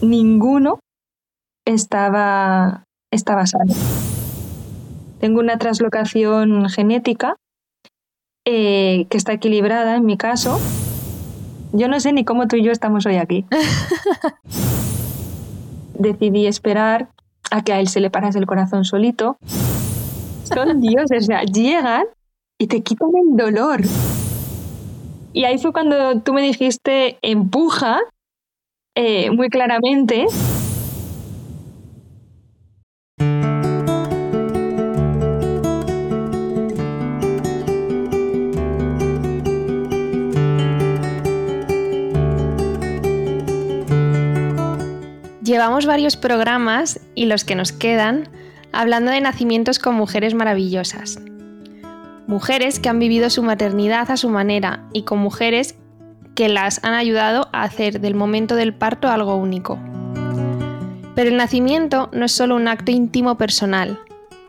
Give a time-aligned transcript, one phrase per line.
[0.00, 0.78] ninguno
[1.66, 3.74] estaba, estaba sano.
[5.20, 7.36] Tengo una translocación genética
[8.44, 10.58] eh, que está equilibrada en mi caso.
[11.72, 13.44] Yo no sé ni cómo tú y yo estamos hoy aquí.
[15.98, 17.08] Decidí esperar
[17.50, 19.36] a que a él se le parase el corazón solito.
[20.44, 22.04] Son dioses, o sea, llegan
[22.58, 23.80] y te quitan el dolor.
[25.32, 28.00] Y ahí fue cuando tú me dijiste empuja
[28.96, 30.26] eh, muy claramente.
[45.42, 48.28] Llevamos varios programas y los que nos quedan
[48.72, 51.20] hablando de nacimientos con mujeres maravillosas.
[52.26, 55.76] Mujeres que han vivido su maternidad a su manera y con mujeres
[56.36, 59.80] que las han ayudado a hacer del momento del parto algo único.
[61.16, 63.98] Pero el nacimiento no es solo un acto íntimo personal,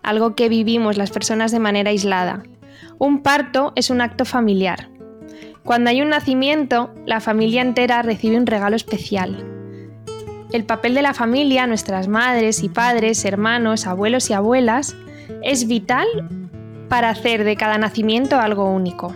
[0.03, 2.43] algo que vivimos las personas de manera aislada.
[2.99, 4.89] Un parto es un acto familiar.
[5.63, 9.57] Cuando hay un nacimiento, la familia entera recibe un regalo especial,
[10.53, 14.95] el papel de la familia, nuestras madres y padres, hermanos, abuelos y abuelas,
[15.43, 16.07] es vital
[16.87, 19.13] para hacer de cada nacimiento algo único.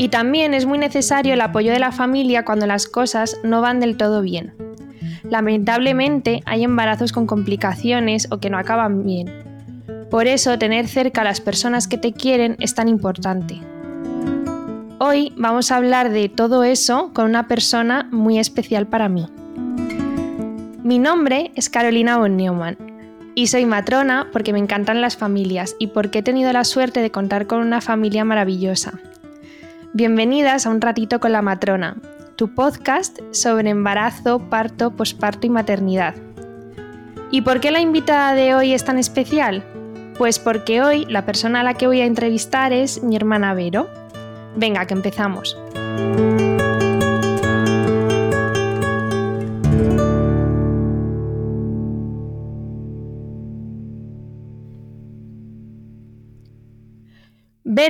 [0.00, 3.80] Y también es muy necesario el apoyo de la familia cuando las cosas no van
[3.80, 4.54] del todo bien.
[5.24, 9.30] Lamentablemente hay embarazos con complicaciones o que no acaban bien.
[10.10, 13.60] Por eso tener cerca a las personas que te quieren es tan importante.
[15.00, 19.26] Hoy vamos a hablar de todo eso con una persona muy especial para mí.
[20.82, 22.78] Mi nombre es Carolina von Neumann
[23.34, 27.10] y soy matrona porque me encantan las familias y porque he tenido la suerte de
[27.10, 28.98] contar con una familia maravillosa.
[29.92, 31.96] Bienvenidas a Un ratito con la matrona,
[32.36, 36.14] tu podcast sobre embarazo, parto, posparto y maternidad.
[37.32, 39.64] ¿Y por qué la invitada de hoy es tan especial?
[40.16, 43.88] Pues porque hoy la persona a la que voy a entrevistar es mi hermana Vero.
[44.54, 45.58] Venga, que empezamos.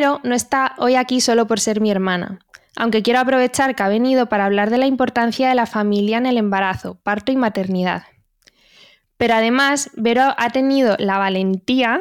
[0.00, 2.38] Vero no está hoy aquí solo por ser mi hermana,
[2.74, 6.24] aunque quiero aprovechar que ha venido para hablar de la importancia de la familia en
[6.24, 8.04] el embarazo, parto y maternidad.
[9.18, 12.00] Pero además, Vero ha tenido la valentía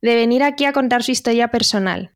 [0.00, 2.12] de venir aquí a contar su historia personal.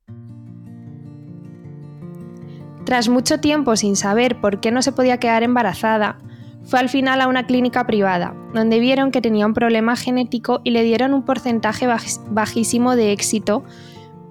[2.87, 6.19] Tras mucho tiempo sin saber por qué no se podía quedar embarazada,
[6.62, 10.71] fue al final a una clínica privada, donde vieron que tenía un problema genético y
[10.71, 11.89] le dieron un porcentaje
[12.31, 13.65] bajísimo de éxito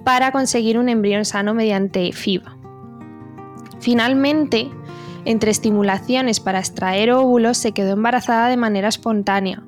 [0.03, 2.43] para conseguir un embrión sano mediante FIV.
[3.79, 4.69] Finalmente,
[5.25, 9.63] entre estimulaciones para extraer óvulos, se quedó embarazada de manera espontánea,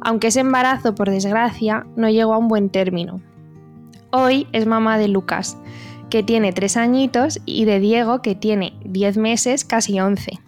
[0.00, 3.20] aunque ese embarazo, por desgracia, no llegó a un buen término.
[4.10, 5.56] Hoy es mamá de Lucas,
[6.10, 10.40] que tiene 3 añitos, y de Diego, que tiene 10 meses, casi 11.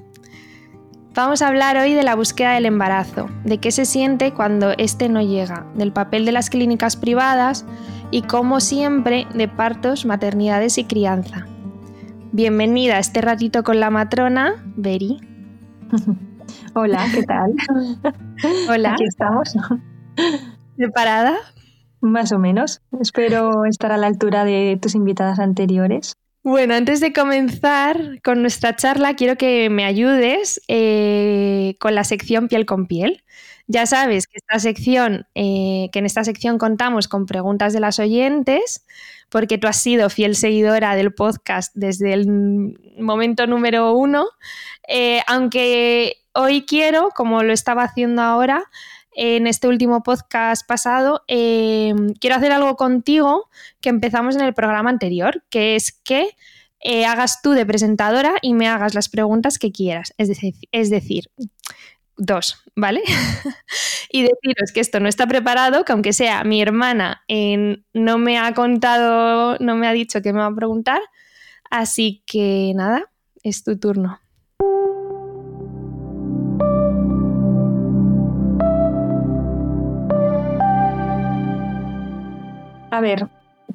[1.14, 5.08] Vamos a hablar hoy de la búsqueda del embarazo, de qué se siente cuando éste
[5.08, 7.64] no llega, del papel de las clínicas privadas,
[8.10, 11.47] y como siempre de partos, maternidades y crianza.
[12.32, 15.20] Bienvenida a este ratito con la matrona, Beri.
[16.75, 17.54] Hola, ¿qué tal?
[18.69, 18.93] Hola.
[18.93, 19.54] Aquí estamos.
[20.76, 21.37] ¿Preparada?
[22.00, 22.82] Más o menos.
[23.00, 26.14] Espero estar a la altura de tus invitadas anteriores.
[26.43, 32.48] Bueno, antes de comenzar con nuestra charla, quiero que me ayudes eh, con la sección
[32.48, 33.22] piel con piel.
[33.66, 37.98] Ya sabes que esta sección, eh, que en esta sección contamos con preguntas de las
[37.98, 38.84] oyentes,
[39.30, 42.26] porque tú has sido fiel seguidora del podcast desde el
[42.98, 44.26] momento número uno.
[44.86, 48.64] Eh, aunque hoy quiero, como lo estaba haciendo ahora,
[49.16, 53.48] en este último podcast pasado, eh, quiero hacer algo contigo
[53.81, 56.36] que empezamos en el programa anterior, que es que
[57.06, 60.12] hagas tú de presentadora y me hagas las preguntas que quieras.
[60.19, 60.28] Es
[60.70, 61.31] es decir
[62.16, 63.02] dos, ¿vale?
[64.11, 67.22] y deciros que esto no está preparado, que aunque sea mi hermana
[67.93, 71.00] no me ha contado, no me ha dicho que me va a preguntar,
[71.70, 73.11] así que nada,
[73.43, 74.20] es tu turno.
[82.90, 83.26] A ver,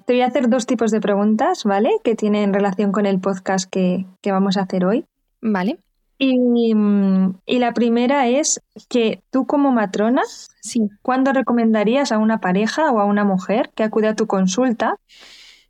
[0.05, 1.91] te voy a hacer dos tipos de preguntas, ¿vale?
[2.05, 5.05] Que tienen relación con el podcast que, que vamos a hacer hoy.
[5.41, 5.79] Vale.
[6.19, 10.23] Mm, y, la primera es que tú como matrona,
[10.61, 10.89] sí.
[11.01, 14.97] ¿cuándo recomendarías a una pareja o a una mujer que acude a tu consulta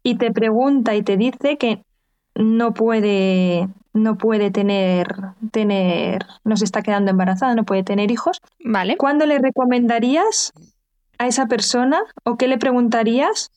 [0.02, 1.84] y te pregunta y te dice que
[2.36, 5.08] no puede no puede tener,
[5.52, 8.98] tener, no se está quedando embarazada, no puede tener hijos, Vale.
[8.98, 10.54] ¿cuándo le recomendarías
[11.18, 13.52] a esa persona o qué le preguntarías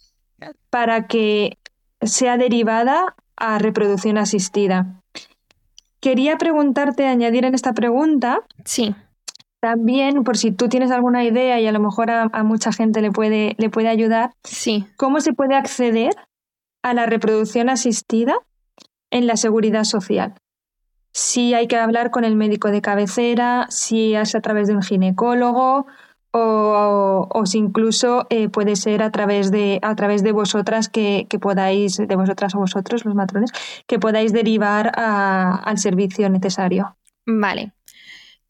[0.71, 1.59] para que
[2.01, 5.02] sea derivada a reproducción asistida?
[6.03, 8.93] Quería preguntarte, añadir en esta pregunta, Sí.
[9.61, 13.01] también, por si tú tienes alguna idea y a lo mejor a, a mucha gente
[13.01, 14.85] le puede, le puede ayudar, Sí.
[14.97, 16.13] ¿cómo se puede acceder
[16.83, 18.35] a la reproducción asistida
[19.13, 20.35] en la seguridad social?
[21.13, 24.83] Si hay que hablar con el médico de cabecera, si es a través de un
[24.83, 25.87] ginecólogo
[26.33, 31.27] o, o si incluso eh, puede ser a través de, a través de vosotras que,
[31.29, 33.53] que podáis, de vosotras o vosotros, los matrones,
[33.87, 36.97] que podáis derivar al servicio necesario.
[37.27, 37.73] Vale.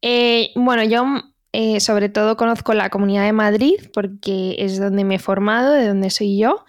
[0.00, 1.04] Eh, bueno, yo
[1.52, 5.88] eh, sobre todo conozco la Comunidad de Madrid porque es donde me he formado, de
[5.88, 6.64] donde soy yo,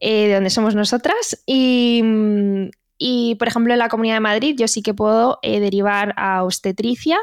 [0.00, 1.42] de donde somos nosotras.
[1.46, 2.02] Y,
[2.98, 7.18] y, por ejemplo, en la Comunidad de Madrid yo sí que puedo derivar a obstetricia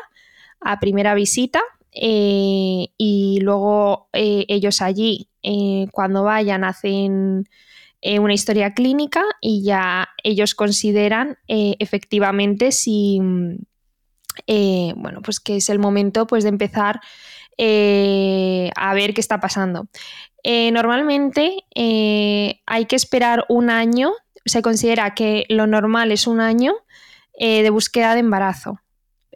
[0.62, 1.62] a primera visita
[1.95, 7.48] eh, y luego eh, ellos allí, eh, cuando vayan, hacen
[8.19, 13.60] una historia clínica y ya ellos consideran efectivamente si, mm,
[14.98, 17.00] bueno, pues que es el momento pues, de empezar
[17.57, 19.88] a ver qué está pasando.
[20.44, 24.12] Normalmente hay que esperar un año,
[24.44, 26.74] se considera que lo normal es un año
[27.39, 28.82] de búsqueda de embarazo.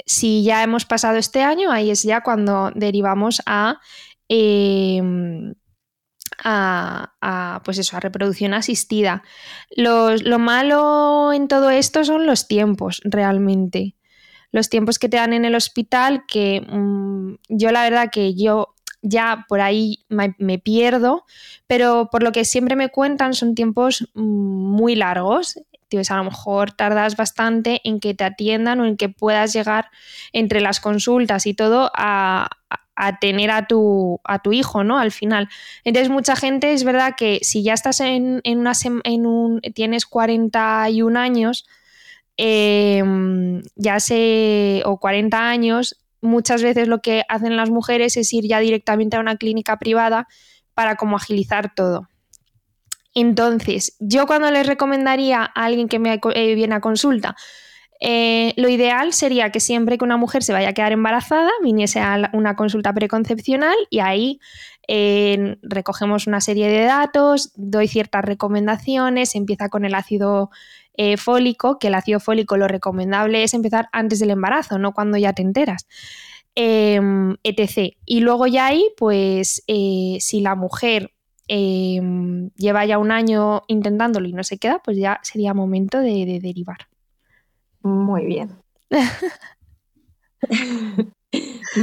[0.08, 3.80] Si ya hemos pasado este año, ahí es ya cuando derivamos a,
[4.30, 5.02] eh,
[6.44, 9.22] a, pues eso, a reproducción asistida.
[9.76, 13.98] Lo malo en todo esto son los tiempos, realmente
[14.52, 18.74] los tiempos que te dan en el hospital, que mm, yo la verdad que yo
[19.02, 21.26] ya por ahí me, me pierdo,
[21.68, 25.60] pero por lo que siempre me cuentan son tiempos mm, muy largos.
[26.12, 29.90] A lo mejor tardas bastante en que te atiendan o en que puedas llegar
[30.34, 32.50] entre las consultas y todo a,
[32.96, 35.00] a- tener a tu, a tu hijo, ¿no?
[35.00, 35.48] Al final.
[35.84, 38.74] Entonces, mucha gente es verdad que si ya estás en, en una
[39.04, 41.66] en un, tienes 41 años,
[42.38, 43.04] eh,
[43.76, 48.60] ya sé, o 40 años, muchas veces lo que hacen las mujeres es ir ya
[48.60, 50.28] directamente a una clínica privada
[50.74, 52.10] para como agilizar todo.
[53.20, 57.36] Entonces, yo cuando les recomendaría a alguien que me eh, viene a consulta,
[58.00, 62.00] eh, lo ideal sería que siempre que una mujer se vaya a quedar embarazada, viniese
[62.00, 64.40] a una consulta preconcepcional y ahí
[64.88, 70.52] eh, recogemos una serie de datos, doy ciertas recomendaciones, empieza con el ácido
[71.18, 75.34] fólico, que el ácido fólico lo recomendable es empezar antes del embarazo, no cuando ya
[75.34, 75.88] te enteras.
[76.56, 77.00] eh,
[77.44, 77.96] etc.
[78.06, 81.12] Y luego ya ahí, pues si la mujer
[81.48, 82.02] eh,
[82.56, 86.40] lleva ya un año intentándolo y no se queda, pues ya sería momento de, de
[86.42, 86.88] derivar.
[87.82, 88.52] Muy bien.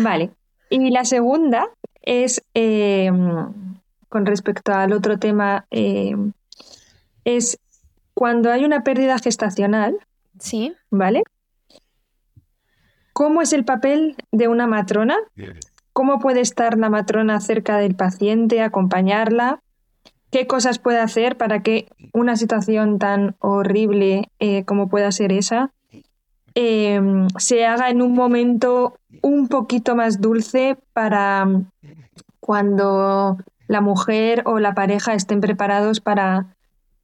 [0.02, 0.30] Vale.
[0.70, 1.68] Y la segunda
[2.02, 3.10] es eh,
[4.08, 6.14] con respecto al otro tema, eh,
[7.24, 7.58] es
[8.14, 9.96] cuando hay una pérdida gestacional,
[10.38, 10.74] Sí.
[10.90, 11.22] ¿vale?
[13.12, 15.16] ¿Cómo es el papel de una matrona?
[15.94, 19.62] ¿Cómo puede estar la matrona cerca del paciente, acompañarla?
[20.30, 25.72] ¿Qué cosas puede hacer para que una situación tan horrible eh, como pueda ser esa
[26.54, 27.00] eh,
[27.38, 31.66] se haga en un momento un poquito más dulce para mm,
[32.40, 36.54] cuando la mujer o la pareja estén preparados para,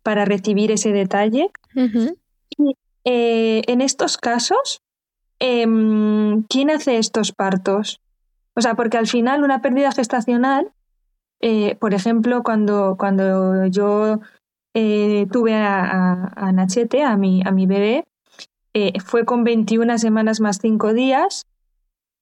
[0.02, 1.50] para recibir ese detalle?
[1.74, 2.16] Ujú.
[3.04, 4.82] Eh, en estos casos,
[5.38, 8.00] em, ¿quién hace estos partos?
[8.56, 10.72] O sea, porque al final una pérdida gestacional,
[11.40, 14.20] eh, por ejemplo, cuando, cuando yo
[14.74, 18.04] eh, tuve a, a- a Nachete, a mi, a mi bebé,
[18.74, 21.46] eh, fue con 21 semanas más 5 días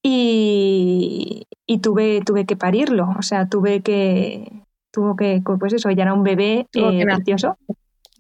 [0.03, 3.09] y, y tuve, tuve que parirlo.
[3.19, 4.51] O sea, tuve que,
[4.93, 7.57] tuvo que, pues eso, ya era un bebé Tuvo eh, precioso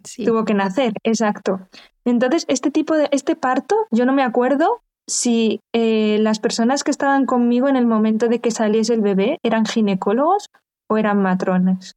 [0.04, 0.24] Sí.
[0.24, 1.60] tuvo que nacer, exacto.
[2.04, 6.90] Entonces, este tipo de, este parto, yo no me acuerdo si eh, las personas que
[6.90, 10.50] estaban conmigo en el momento de que saliese el bebé eran ginecólogos
[10.86, 11.96] o eran matrones.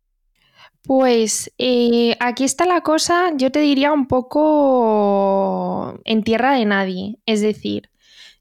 [0.84, 7.20] Pues eh, aquí está la cosa, yo te diría un poco en tierra de nadie.
[7.27, 7.91] Es decir,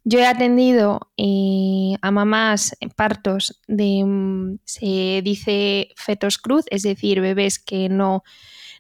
[0.05, 6.83] yo he atendido eh, a mamás en partos de, mm, se dice fetos cruz, es
[6.83, 8.23] decir, bebés que no,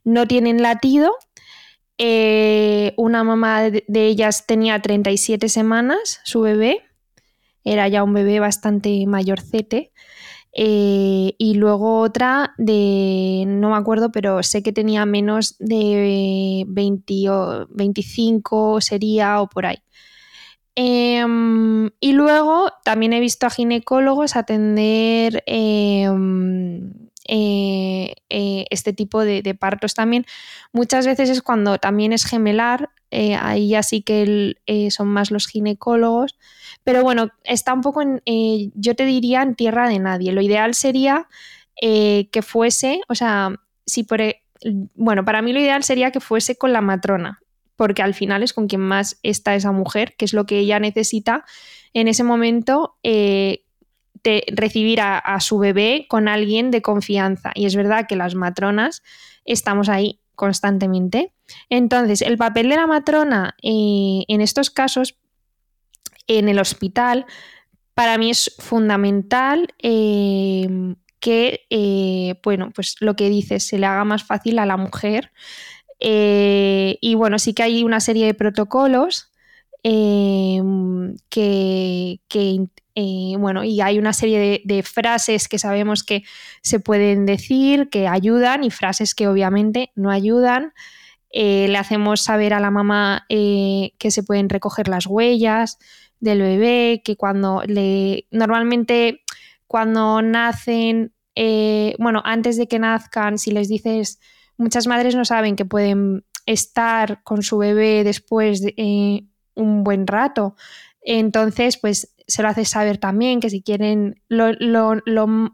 [0.04, 1.12] no tienen latido.
[2.02, 6.80] Eh, una mamá de, ellas tenía 37 semanas, su bebé,
[7.62, 9.92] era ya un bebé bastante mayorcete.
[10.54, 17.28] Eh, y luego otra de, no me acuerdo, pero sé que tenía menos de 20
[17.28, 19.83] o 25 sería o por ahí.
[20.75, 29.54] Em, y luego también he visto a ginecólogos atender em, eh, eh, este tipo de,
[29.54, 30.26] partos también.
[30.72, 34.56] Muchas veces es cuando también es gemelar, eh, ahí ya sí que
[34.90, 36.37] son más los ginecólogos,
[36.82, 38.20] pero bueno, está un poco en,
[38.75, 40.32] yo te diría, en tierra de nadie.
[40.32, 41.28] Lo ideal sería
[41.80, 43.54] que fuese, o sea,
[43.87, 44.42] si por, e,
[44.96, 47.40] bueno, para mí lo ideal sería que fuese con la matrona,
[47.76, 50.80] porque al final es con quien más está esa mujer, que es lo que ella
[50.80, 51.44] necesita
[51.94, 52.96] en ese momento
[54.52, 57.52] recibir a, su bebé con alguien de confianza.
[57.54, 59.02] Y es verdad que las matronas
[59.44, 61.32] estamos ahí constantemente.
[61.68, 65.18] Entonces, el papel de la matrona eh, en estos casos,
[66.26, 67.26] en el hospital,
[67.94, 74.04] para mí es fundamental eh, que, eh, bueno, pues lo que dices, se le haga
[74.04, 75.32] más fácil a la mujer.
[76.00, 79.30] y bueno, sí que hay una serie de protocolos
[79.82, 82.68] que, que,
[83.00, 86.23] eh, bueno, y hay una serie de, frases que sabemos que
[86.62, 90.75] se pueden decir, que ayudan, y frases que obviamente no ayudan.
[91.30, 95.78] Eh, le hacemos saber a la mamá eh, que se pueden recoger las huellas
[96.19, 98.26] del bebé, que cuando le.
[98.30, 99.23] Normalmente,
[99.66, 101.14] cuando nacen,
[101.99, 104.21] bueno, antes de que nazcan, si les dices.
[104.59, 110.54] Muchas madres no saben que pueden estar con su bebé después de un buen rato.
[111.02, 114.54] Entonces, pues se lo hace saber también, que si quieren, lo,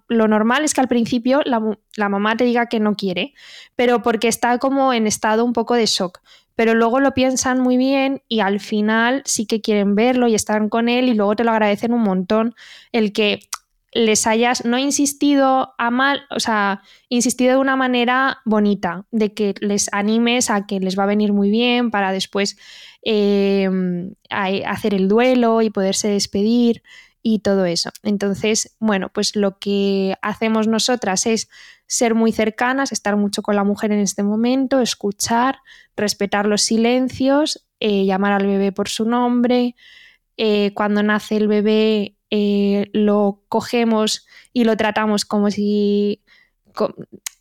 [0.09, 3.33] normal es que al principio la, mamá te diga que no quiere,
[3.77, 6.21] pero porque está como en estado un poco de shock.
[6.55, 10.69] Pero luego lo piensan muy bien y al final sí que quieren verlo y están
[10.69, 12.55] con él y luego te lo agradecen un montón
[12.93, 13.41] el que
[13.97, 19.55] les hayas no insistido a mal, o sea, insistido de una manera bonita, de que
[19.61, 22.59] les animes a que les va a venir muy bien para después
[23.03, 23.71] eh,
[24.29, 26.83] hacer el duelo y poderse despedir
[27.23, 27.91] y todo eso.
[28.03, 31.49] Entonces, bueno, pues lo que hacemos nosotras es
[31.87, 35.61] ser muy cercanas, estar mucho con la mujer en este momento, escuchar,
[35.97, 39.75] respetar los silencios, eh, llamar al bebé por su nombre.
[40.37, 46.23] Eh, cuando nace el bebé, eh, lo cogemos y lo tratamos como si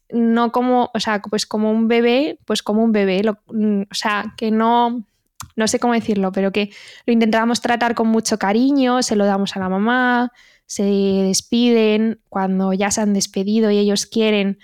[0.09, 4.33] no como, o sea, pues como un bebé, pues como un bebé, mm, o sea,
[4.37, 5.05] que no,
[5.55, 6.71] no sé cómo decirlo, pero que
[7.05, 10.31] lo intentamos tratar con mucho cariño, se lo damos a la mamá,
[10.65, 14.59] se despiden, cuando ya se han despedido y ellos quieren,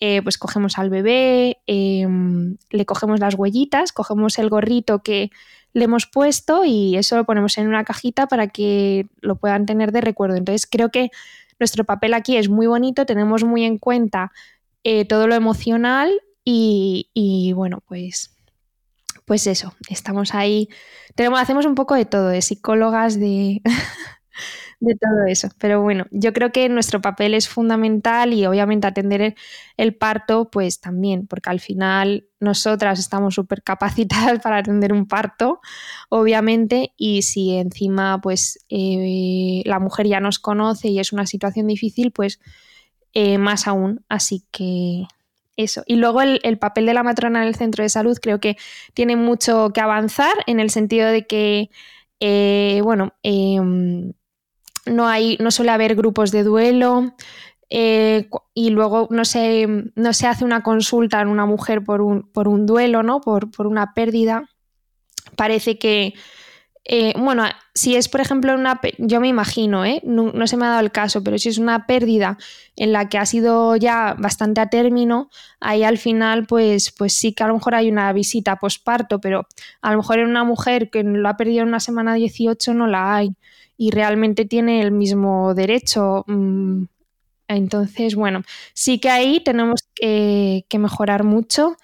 [0.00, 5.30] eh, pues cogemos al bebé, em, le cogemos las huellitas, cogemos el gorrito que
[5.76, 9.92] le hemos puesto y eso lo ponemos en una cajita para que lo puedan tener
[9.92, 10.34] de recuerdo.
[10.34, 11.10] Entonces creo que
[11.58, 14.32] nuestro papel aquí es muy bonito, tenemos muy en cuenta
[14.84, 16.10] eh, todo lo emocional
[16.42, 18.34] y, bueno, pues,
[19.26, 20.70] pues eso, estamos ahí,
[21.14, 23.60] tenemos, hacemos un poco de todo, de psicólogas, de...
[24.80, 25.48] de todo eso.
[25.58, 29.34] Pero bueno, yo creo que nuestro papel es fundamental y obviamente atender
[29.76, 35.60] el, parto, pues también, porque al final nosotras estamos súper capacitadas para atender un parto,
[36.08, 41.66] obviamente, y si encima pues eh, la mujer ya nos conoce y es una situación
[41.66, 42.40] difícil, pues
[43.14, 44.04] eh, más aún.
[44.08, 45.06] Así que
[45.56, 45.82] eso.
[45.86, 48.56] Y luego el, papel de la matrona en el centro de salud creo que
[48.94, 51.70] tiene mucho que avanzar en el sentido de que,
[52.20, 54.12] eh, bueno, em,
[54.86, 57.14] no, hay, no suele haber grupos de duelo
[57.68, 62.30] eh, y luego no se, no se hace una consulta en una mujer por un,
[62.30, 63.20] por un duelo, ¿no?
[63.20, 64.48] Por, una pérdida.
[65.36, 66.14] Parece que,
[66.84, 70.00] eh, bueno, si es por ejemplo una, yo me imagino, ¿eh?
[70.04, 72.38] no, no, se me ha dado el caso, pero si es una pérdida
[72.76, 75.28] en la que ha sido ya bastante a término,
[75.60, 79.48] ahí al final pues, pues sí que a lo mejor hay una visita posparto, pero
[79.82, 82.86] a lo mejor en una mujer que lo ha perdido en una semana 18 no
[82.86, 83.36] la hay
[83.76, 86.24] y realmente tiene el mismo derecho.
[86.26, 86.84] Mm,
[87.48, 88.42] entonces, bueno,
[88.74, 91.76] sí que ahí tenemos que, mejorar mucho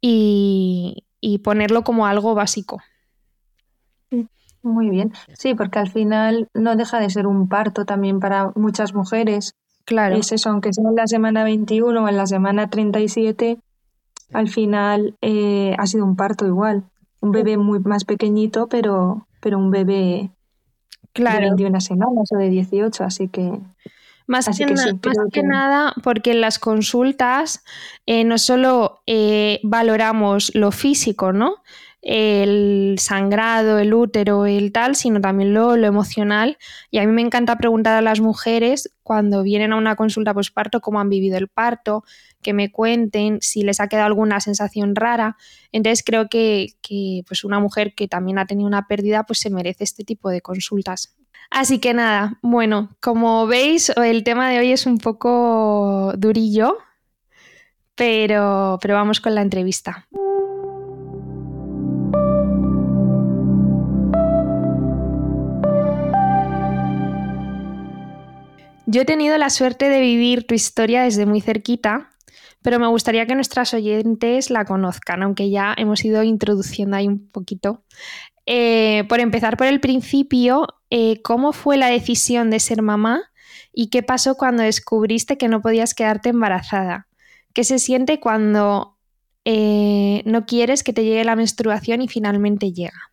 [0.00, 1.02] y,
[1.42, 2.80] ponerlo como algo básico.
[4.62, 5.12] Muy bien.
[5.34, 9.54] Sí, porque al final no deja de ser un parto también para muchas mujeres.
[9.84, 10.16] Claro.
[10.16, 13.58] Es eso, aunque sea en la semana 21 o en la semana 37,
[14.32, 16.84] al final eh, ha sido un parto igual.
[17.20, 20.30] Un bebé muy más pequeñito, pero, pero un bebé
[21.22, 21.40] claro.
[21.40, 23.58] de 21 semanas o de 18, así que...
[24.28, 24.48] Más,
[25.30, 27.62] que, nada, porque en las consultas
[28.06, 31.62] eh, no solo eh, valoramos lo físico, ¿no?
[32.08, 36.56] el sangrado, el útero, el tal, sino también lo, lo, emocional.
[36.88, 40.80] Y a mí me encanta preguntar a las mujeres cuando vienen a una consulta postparto
[40.80, 42.04] cómo han vivido el parto,
[42.46, 45.36] que me cuenten si les ha quedado alguna sensación rara.
[45.72, 49.50] Entonces creo que, que pues una mujer que también ha tenido una pérdida pues se
[49.50, 51.16] merece este tipo de consultas.
[51.50, 56.78] Así que nada, bueno, como veis, el tema de hoy es un poco durillo,
[57.96, 60.06] pero, pero vamos con la entrevista.
[68.88, 72.12] Yo he tenido la suerte de vivir tu historia desde muy cerquita,
[72.66, 77.30] pero me gustaría que nuestras oyentes la conozcan, aunque ya hemos ido introduciendo ahí un
[77.30, 77.84] poquito.
[78.44, 83.22] Eh, por empezar por el principio, eh, ¿cómo fue la decisión de ser mamá
[83.72, 87.06] y qué pasó cuando descubriste que no podías quedarte embarazada?
[87.52, 88.96] ¿Qué se siente cuando
[89.44, 93.12] eh, no quieres que te llegue la menstruación y finalmente llega?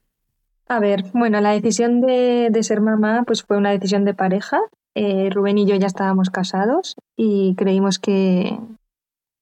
[0.68, 4.60] A ver, bueno, la decisión de, de ser mamá pues fue una decisión de pareja.
[4.96, 8.58] Rubén y yo ya estábamos casados y creímos que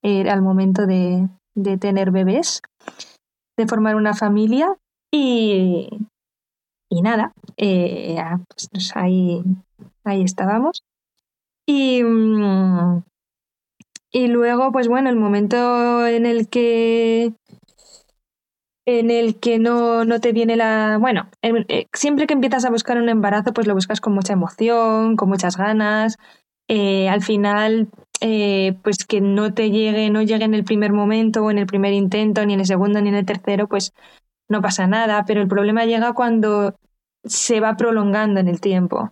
[0.01, 2.61] era el momento de, de tener bebés,
[3.57, 4.75] de formar una familia
[5.13, 5.89] y,
[6.89, 8.17] y nada, eh,
[8.49, 9.43] pues ahí,
[10.03, 10.83] ahí estábamos.
[11.67, 13.03] Y, mm,
[14.13, 17.33] y luego, pues bueno, el momento en el que
[18.85, 20.97] en el que no, no te viene la...
[20.99, 25.15] Bueno, eh, siempre que empiezas a buscar un embarazo, pues lo buscas con mucha emoción,
[25.15, 26.17] con muchas ganas.
[26.67, 27.89] Eh, al final,
[28.83, 31.93] pues que no te llegue, no llegue en el primer momento o en el primer
[31.93, 33.93] intento, ni en el segundo, ni en el tercero, pues
[34.47, 36.75] no pasa nada, pero el problema llega cuando
[37.23, 39.09] se va prolongando en el tiempo.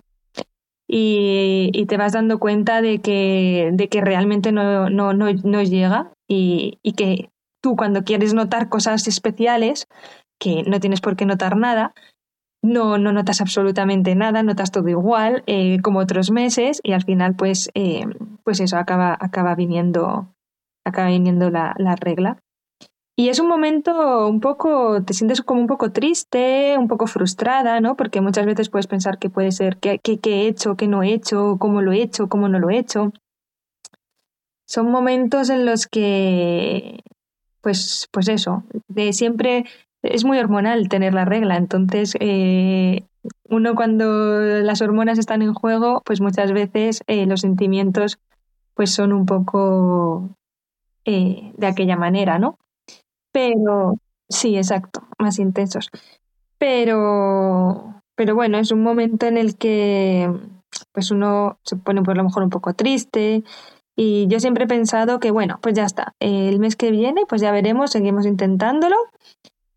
[0.91, 6.79] Y, te vas dando cuenta de que, de que realmente no, no, no, llega y,
[6.97, 7.29] que
[7.61, 9.87] tú cuando quieres notar cosas especiales,
[10.39, 11.93] que no tienes por qué notar nada,
[12.61, 17.35] no, no notas absolutamente nada, notas todo igual, eh, como otros meses, y al final,
[17.35, 18.05] pues, eh,
[18.43, 20.27] pues eso acaba, acaba viniendo,
[20.85, 22.37] acaba viniendo la, la regla.
[23.19, 27.81] Y es un momento un poco, te sientes como un poco triste, un poco frustrada,
[27.81, 27.95] ¿no?
[27.97, 31.57] Porque muchas veces puedes pensar que puede ser qué, he hecho, qué no he hecho,
[31.59, 33.11] cómo lo he hecho, cómo no lo he hecho.
[34.65, 37.01] Son momentos en los que,
[37.59, 39.65] pues, pues eso, de siempre
[40.01, 41.57] es muy hormonal tener la regla.
[41.57, 43.03] Entonces, eh,
[43.49, 48.19] uno cuando las hormonas están en juego, pues muchas veces eh, los sentimientos
[48.73, 50.29] pues son un poco
[51.05, 52.57] eh, de aquella manera, ¿no?
[53.31, 53.95] Pero
[54.29, 55.89] sí, exacto, más intensos.
[56.57, 60.31] Pero, pero bueno, es un momento en el que
[60.93, 63.43] pues uno se pone por lo mejor un poco triste.
[63.97, 66.13] Y yo siempre he pensado que, bueno, pues ya está.
[66.19, 68.95] El mes que viene, pues ya veremos, seguimos intentándolo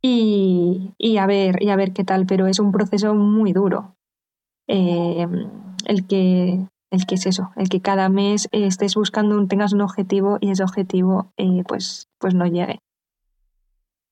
[0.03, 2.27] y, y a ver, y a ver qué tal.
[2.27, 3.95] Pero es un proceso muy duro.
[4.69, 5.27] Eh,
[5.87, 10.37] el que el que es eso, el que cada mes estés buscando, tengas un objetivo
[10.41, 12.81] y ese objetivo eh, pues, pues no llegue.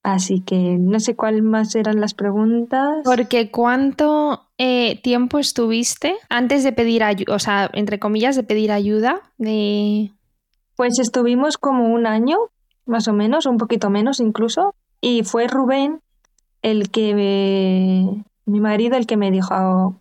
[0.03, 3.03] Así que no sé cuál más eran las preguntas.
[3.05, 8.73] Porque cuánto eh, tiempo estuviste antes de pedir ayuda, o sea, entre comillas, de pedir
[8.73, 9.21] ayuda.
[9.37, 10.13] De...
[10.75, 12.39] Pues estuvimos como un año,
[12.87, 16.01] más o menos, un poquito menos incluso, y fue Rubén
[16.63, 20.01] el que mi marido el que me dijo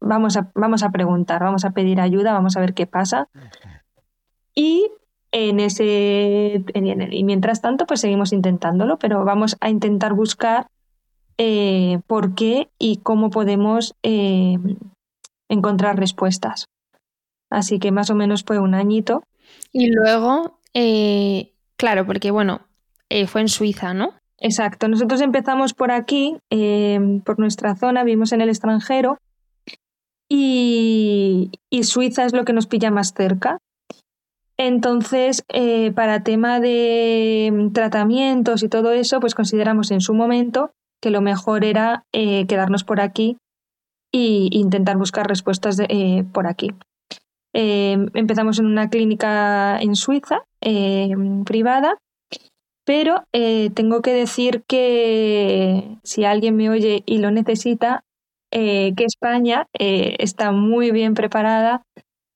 [0.00, 3.28] vamos a, vamos a preguntar, vamos a pedir ayuda, vamos a ver qué pasa.
[4.54, 4.90] Y
[5.34, 10.68] en ese y mientras tanto pues seguimos intentándolo pero vamos a intentar buscar
[11.38, 14.56] eh, por qué y cómo podemos eh,
[15.48, 16.66] encontrar respuestas
[17.50, 19.24] así que más o menos fue un añito
[19.72, 22.60] y luego eh, claro porque bueno
[23.26, 24.88] fue en Suiza no exacto.
[24.88, 26.36] Nosotros empezamos por aquí
[27.24, 29.18] por nuestra zona vivimos en el extranjero
[30.28, 31.50] y,
[31.82, 33.58] Suiza es lo que nos pilla más cerca.
[34.56, 40.70] Entonces, eh, para tema de tratamientos y todo eso, pues consideramos en su momento
[41.02, 43.36] que lo mejor era eh, quedarnos por aquí
[44.12, 46.70] e intentar buscar respuestas eh, por aquí.
[47.52, 50.42] empezamos en una clínica en Suiza,
[51.44, 51.98] privada,
[52.84, 58.04] pero tengo que decir que si alguien me oye y lo necesita,
[58.50, 61.82] que España está muy bien preparada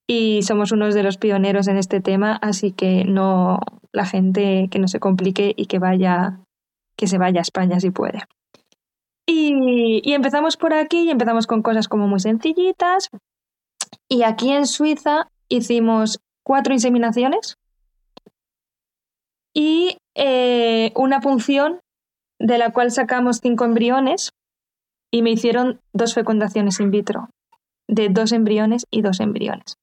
[0.07, 3.61] y somos unos de los pioneros en este tema, así que no
[3.93, 6.41] la gente que no se complique y que vaya
[6.97, 8.23] que se vaya a España si puede.
[9.27, 13.09] Y, y empezamos por aquí y empezamos con cosas como muy sencillitas.
[14.09, 17.57] Y aquí en Suiza hicimos cuatro inseminaciones
[19.59, 21.81] y eh, una punción
[22.40, 24.31] de la cual sacamos cinco embriones
[25.12, 27.31] y me hicieron dos fecundaciones in vitro,
[27.88, 29.75] de dos embriones y dos embriones,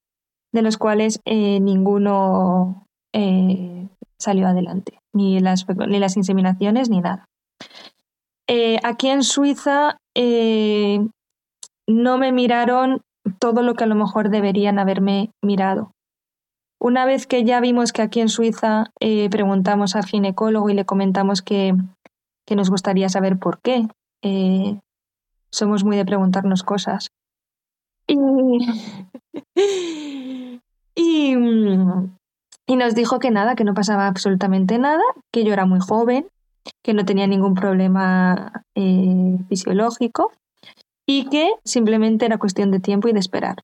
[0.53, 7.25] de los cuales eh, ninguno eh, salió adelante, ni las, ni las inseminaciones ni nada.
[8.83, 9.97] Aquí en Suiza
[11.87, 13.01] no me miraron
[13.39, 15.91] todo lo que a lo mejor deberían haberme mirado.
[16.85, 18.91] Una vez que ya vimos que aquí en Suiza
[19.31, 21.73] preguntamos al ginecólogo y le comentamos que,
[22.45, 23.87] que nos gustaría saber por qué,
[25.51, 27.09] somos muy de preguntarnos cosas.
[30.97, 35.81] Y, y, nos dijo que nada, que no pasaba absolutamente nada, que yo era muy
[35.81, 36.27] joven,
[36.83, 40.31] que no tenía ningún problema eh, fisiológico
[41.05, 43.57] y que simplemente era cuestión de tiempo y de esperar.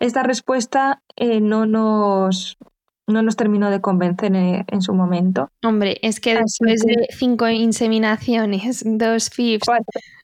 [0.00, 2.58] Esta respuesta eh, no, nos,
[3.06, 5.50] no nos terminó de convencer en, su momento.
[5.62, 9.66] Hombre, es que después de cinco inseminaciones, dos FIFs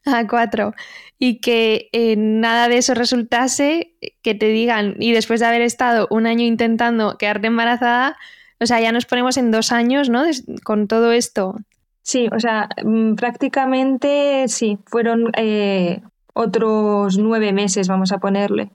[0.06, 0.74] a cuatro,
[1.18, 6.08] y que eh, nada de eso resultase, que te digan, y después de haber estado
[6.10, 8.16] un año intentando quedarte embarazada,
[8.58, 10.24] o sea, ya nos ponemos en dos años, ¿no?
[10.64, 11.56] con todo esto.
[12.02, 16.02] Sí, o sea, mm, prácticamente sí, fueron eh,
[16.34, 18.72] otros nueve meses, vamos a ponerle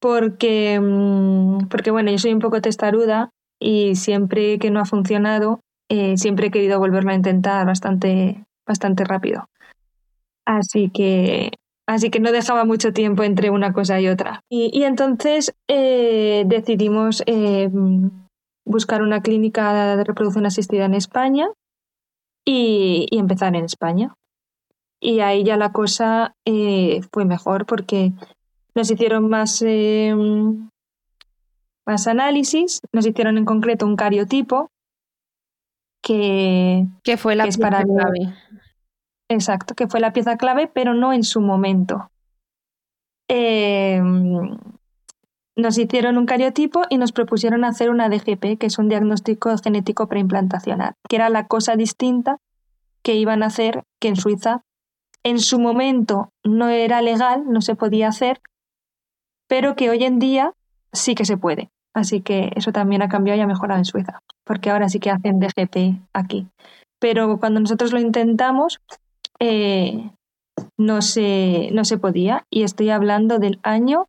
[0.00, 5.60] porque, mm, porque bueno, yo soy un poco testaruda y siempre que no ha funcionado,
[5.90, 9.46] eh, siempre he querido volverlo a intentar bastante, bastante rápido.
[10.46, 11.52] Así que,
[11.86, 14.40] así que no dejaba mucho tiempo entre una cosa y otra.
[14.48, 17.68] Y, entonces eh, decidimos eh,
[18.64, 21.48] buscar una clínica de reproducción asistida en España
[22.44, 24.14] y, y empezar en España.
[25.02, 26.34] Y ahí ya la cosa
[27.10, 28.12] fue mejor porque
[28.74, 30.14] nos hicieron más, eh,
[31.86, 34.70] más análisis, nos hicieron en concreto un cariotipo
[36.02, 38.34] que, que fue la pieza clave.
[39.28, 42.10] Exacto, que fue la pieza clave, pero no en su momento.
[43.28, 44.58] Em,
[45.56, 50.08] nos hicieron un cariotipo y nos propusieron hacer una DGP, que es un diagnóstico genético
[50.08, 52.38] preimplantacional, que era la cosa distinta
[53.02, 54.62] que iban a hacer, que en Suiza
[55.22, 58.40] en su momento no era legal, no se podía hacer,
[59.50, 60.54] pero que hoy en día
[60.92, 61.70] sí que se puede.
[61.92, 65.10] Así que eso también ha cambiado y ha mejorado en Suiza, porque ahora sí que
[65.10, 66.46] hacen DGP aquí.
[67.00, 68.78] Pero cuando nosotros lo intentamos,
[69.40, 70.08] eh,
[70.78, 72.46] no, se, no se podía.
[72.48, 74.06] Y estoy hablando del año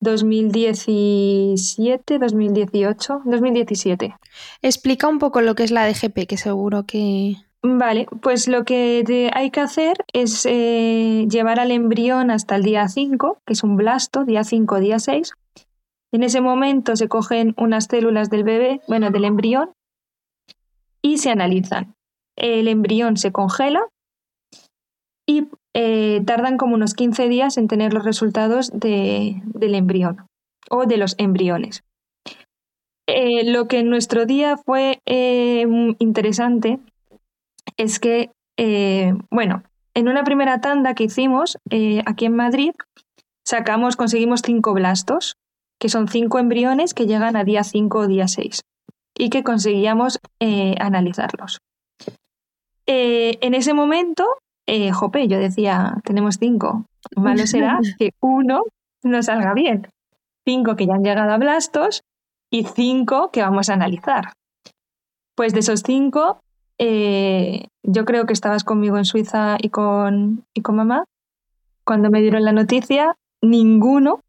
[0.00, 4.16] 2017, 2018, 2017.
[4.60, 7.36] Explica un poco lo que es la DGP, que seguro que...
[7.62, 12.86] Vale, pues lo que hay que hacer es eh, llevar al embrión hasta el día
[12.86, 15.32] 5, que es un blasto, día 5, día 6.
[16.12, 19.72] En ese momento se cogen unas células del bebé, bueno, del embrión,
[21.02, 21.94] y se analizan.
[22.36, 23.88] El embrión se congela
[25.26, 29.42] y eh, tardan como unos 15 días en tener los resultados del
[29.74, 30.26] embrión
[30.70, 31.82] o de los embriones.
[33.08, 35.00] Eh, lo que en nuestro día fue
[35.98, 36.78] interesante
[37.76, 39.62] es que, eh, bueno,
[39.94, 42.72] en una primera tanda que hicimos eh, aquí en Madrid,
[43.44, 45.36] sacamos, conseguimos cinco blastos,
[45.78, 48.62] que son cinco embriones que llegan a día 5 o día 6
[49.16, 51.58] y que conseguíamos eh, analizarlos.
[52.86, 54.24] en ese momento,
[54.92, 58.62] jope, yo decía, tenemos cinco, malo será que uno
[59.02, 59.88] no salga bien.
[60.44, 62.02] Cinco que ya han llegado a blastos
[62.50, 64.32] y cinco que vamos a analizar.
[65.34, 66.40] Pues de esos cinco,
[66.78, 71.04] eh, yo creo que estabas conmigo en Suiza y con, y con mamá.
[71.84, 74.20] Cuando me dieron la noticia, ninguno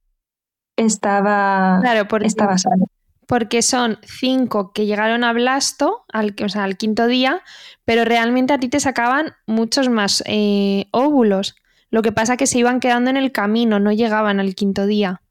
[0.75, 2.85] estaba, claro, porque, estaba sano.
[3.27, 7.41] Porque son cinco que llegaron a Blasto, al, o sea, al quinto día,
[7.85, 11.55] pero realmente a ti te sacaban muchos más eh, óvulos.
[11.91, 14.85] Lo que pasa es que se iban quedando en el camino, no llegaban al quinto
[14.85, 15.21] día.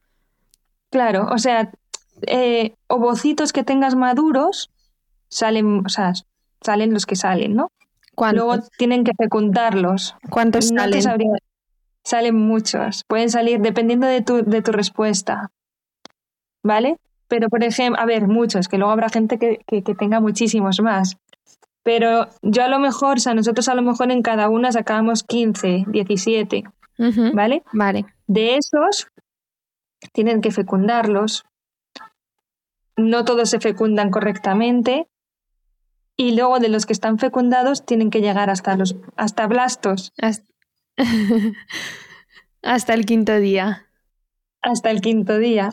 [0.91, 1.71] Claro, o sea,
[2.27, 4.71] eh, ovocitos que tengas maduros
[5.29, 6.13] salen, o sea,
[6.61, 7.71] salen los que salen, ¿no?
[8.33, 10.17] Luego tienen que fecundarlos.
[10.31, 11.03] ¿Cuántos salen?
[12.05, 13.05] Salen muchos.
[13.05, 15.51] Pueden salir dependiendo de tu, de tu respuesta.
[16.63, 16.99] ¿Vale?
[17.29, 21.19] Pero, por ejemplo, a ver, muchos, que luego habrá gente que, tenga muchísimos más.
[21.83, 25.23] Pero yo a lo mejor, o sea, nosotros a lo mejor en cada una sacábamos
[25.23, 26.65] 15, 17.
[27.35, 27.63] ¿Vale?
[27.73, 28.07] Vale.
[28.27, 29.09] De esos,
[30.13, 31.45] tienen que fecundarlos.
[32.97, 35.07] No todos se fecundan correctamente
[36.19, 40.13] y luego de los que están fecundados tienen que llegar hasta los hasta blastos.
[42.61, 43.87] Hasta, el quinto día.
[44.61, 45.71] Hasta el quinto día.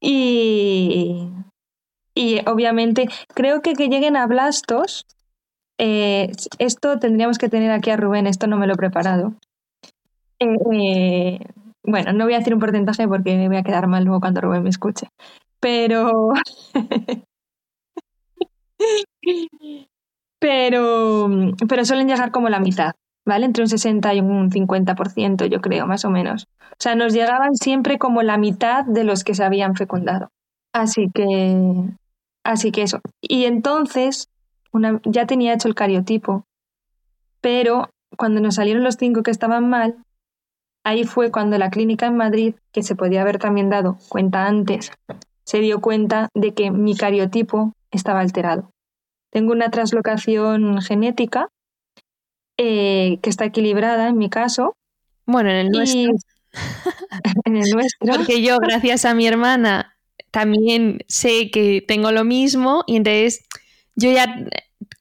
[0.00, 1.28] Y,
[2.14, 5.04] y obviamente creo que que lleguen a blastos
[5.78, 9.34] eh, esto tendríamos que tener aquí a Rubén, esto no me lo he preparado.
[10.38, 11.40] Eh, eh,
[11.82, 14.40] bueno, no voy a decir un porcentaje porque me voy a quedar mal luego cuando
[14.40, 15.08] Rubén me escuche.
[15.60, 16.32] Pero.
[20.38, 21.28] pero.
[21.68, 22.92] Pero suelen llegar como la mitad,
[23.26, 23.46] ¿vale?
[23.46, 26.46] Entre un 60 y un 50%, yo creo, más o menos.
[26.72, 30.30] O sea, nos llegaban siempre como la mitad de los que se habían fecundado.
[30.72, 31.90] Así que.
[32.44, 33.00] Así que eso.
[33.22, 34.28] Y entonces,
[35.04, 36.44] ya tenía hecho el cariotipo,
[37.40, 39.96] pero cuando nos salieron los cinco que estaban mal,
[40.84, 44.92] ahí fue cuando la clínica en Madrid, que se podía haber también dado cuenta antes,
[45.44, 48.70] se dio cuenta de que mi cariotipo estaba alterado.
[49.34, 51.48] Tengo una translocación genética
[52.56, 54.76] eh, que está equilibrada en mi caso.
[55.26, 56.12] Bueno, en el nuestro.
[57.44, 58.14] en el nuestro.
[58.14, 59.96] Porque yo, gracias a mi hermana,
[60.30, 63.44] también sé que tengo lo mismo y entonces
[63.96, 64.46] yo ya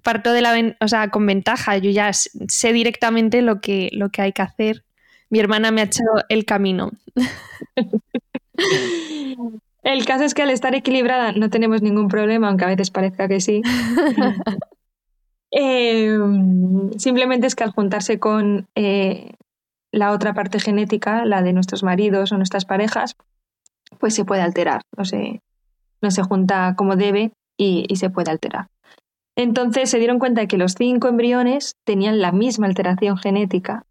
[0.01, 4.23] parto de la, o sea, con ventaja, yo ya sé directamente lo que, lo que
[4.23, 4.83] hay que hacer.
[5.29, 6.89] Mi hermana me ha hecho el camino.
[9.83, 13.27] El caso es que al estar equilibrada no tenemos ningún problema, aunque a veces parezca
[13.27, 13.61] que sí.
[15.55, 19.35] Em, simplemente es que al juntarse con eh,
[19.91, 23.15] la otra parte genética, la de nuestros maridos o nuestras parejas,
[23.99, 25.41] pues se puede alterar, no se,
[26.01, 28.65] no se junta como debe y se puede alterar.
[29.35, 33.85] Entonces se dieron cuenta de que los cinco embriones tenían la misma alteración genética.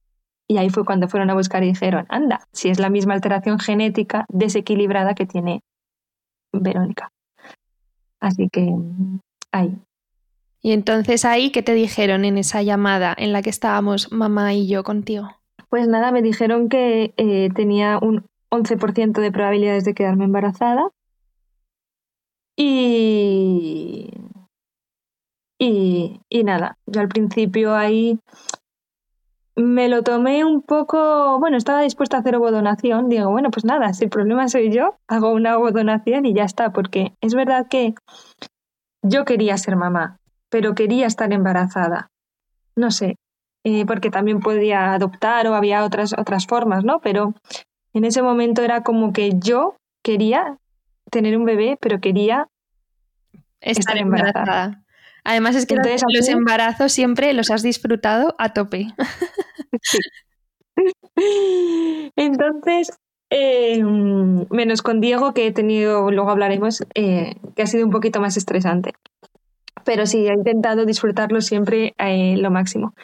[0.48, 3.58] Y ahí fue cuando fueron a buscar y dijeron, anda, si es la misma alteración
[3.58, 5.62] genética desequilibrada que tiene
[6.52, 7.10] Verónica.
[8.20, 8.72] Así que
[9.50, 9.76] ahí.
[10.60, 14.68] Y entonces ahí, ¿qué te dijeron en esa llamada en la que estábamos mamá y
[14.68, 15.28] yo contigo?
[15.68, 20.90] Pues nada, me dijeron que eh, tenía un 11% de probabilidades de quedarme embarazada.
[22.54, 24.10] Y
[25.64, 28.18] y, nada, yo al principio ahí
[29.56, 33.08] me lo tomé un poco, bueno, estaba dispuesta a hacer ovodonación.
[33.08, 36.72] Digo, bueno, pues nada, si el problema soy yo, hago una ovodonación y ya está,
[36.72, 37.94] porque es verdad que
[39.02, 42.08] yo quería ser mamá, pero quería estar embarazada.
[42.76, 43.16] No sé,
[43.64, 47.00] eh, porque también podía adoptar o había otras, otras formas, ¿no?
[47.00, 47.34] Pero
[47.92, 50.56] en ese momento era como que yo quería
[51.10, 52.48] tener un bebé, pero quería
[53.60, 54.82] estar, embarazada.
[55.24, 58.88] Además es que los embarazos siempre los has disfrutado a tope.
[62.16, 62.98] Entonces,
[63.30, 68.20] em, menos con Diego, que he tenido, luego hablaremos, eh, que ha sido un poquito
[68.20, 68.92] más estresante.
[69.84, 72.94] Pero sí, he intentado disfrutarlo siempre eh, lo máximo.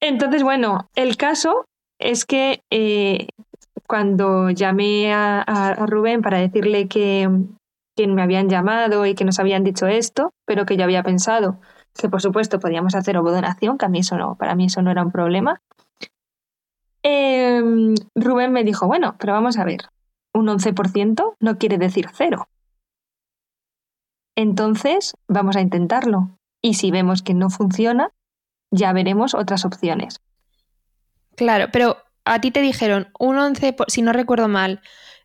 [0.00, 1.66] Entonces, bueno, el caso
[1.98, 3.28] es que eh,
[3.86, 7.28] cuando llamé a, Rubén para decirle que,
[7.96, 11.60] que me habían llamado y que nos habían dicho esto, pero que yo había pensado
[11.94, 14.90] que por supuesto podíamos hacer ovodonación, que a mí eso no, para mí eso no
[14.90, 15.60] era un problema.
[17.02, 19.88] Em, Rubén me dijo, bueno, pero vamos a ver,
[20.32, 22.48] un 11% no quiere decir cero.
[24.36, 26.30] Entonces, vamos a intentarlo.
[26.62, 28.12] Y si vemos que no funciona,
[28.70, 30.20] ya veremos otras opciones.
[31.36, 34.80] Claro, pero a ti te dijeron un 11%, si no recuerdo mal,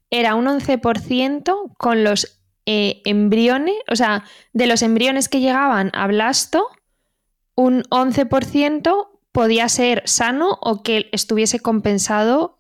[0.10, 2.37] era un 11% con los
[2.70, 6.68] eh, embriones, o sea, de los embriones que llegaban a blasto,
[7.56, 12.60] un 11% podía ser sano o que estuviese compensado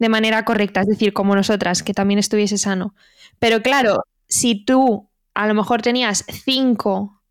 [0.00, 2.96] de manera correcta, es decir, como nosotras, que también estuviese sano.
[3.38, 7.22] Pero claro, si tú a lo mejor tenías 5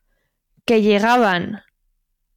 [0.66, 1.62] que llegaban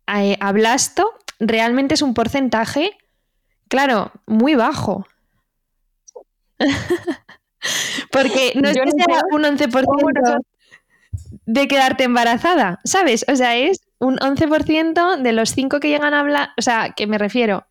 [0.09, 2.99] a, a blasto, realmente es un porcentaje,
[3.69, 5.07] claro, muy bajo.
[8.11, 10.41] Porque no es que sea un 11%
[11.47, 13.25] de quedarte embarazada, ¿sabes?
[13.29, 17.07] O sea, es un 11% de los 5 que llegan a hablar, o sea, que
[17.07, 17.67] me refiero.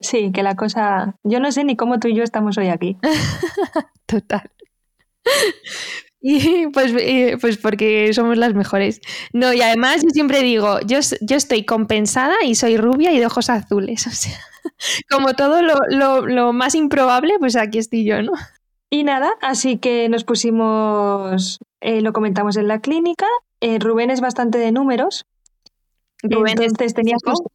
[0.00, 1.16] Sí, que la cosa...
[1.24, 2.96] Yo no sé ni cómo tú y yo estamos hoy aquí.
[4.06, 4.50] Total.
[6.20, 6.92] Y pues,
[7.40, 9.00] pues porque somos las mejores.
[9.32, 13.26] No, y además yo siempre digo, yo, yo estoy compensada y soy rubia y de
[13.26, 14.06] ojos azules.
[14.08, 14.38] O sea,
[15.08, 18.32] como todo lo, lo, lo más improbable, pues aquí estoy yo, ¿no?
[18.90, 23.26] Y nada, así que nos pusimos, eh, lo comentamos en la clínica.
[23.60, 25.26] Eh, Rubén es bastante de números.
[26.22, 27.50] Rubén es tenía físico.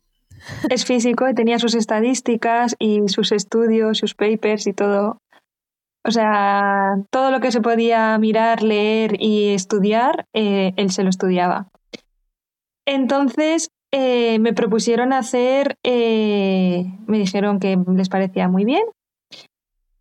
[0.69, 5.17] es físico y tenía sus estadísticas y sus estudios, sus papers y todo.
[6.05, 11.09] O sea, todo lo que se podía mirar, leer y estudiar, eh, él se lo
[11.09, 11.67] estudiaba.
[12.85, 18.81] Entonces me propusieron hacer, me dijeron que les parecía muy bien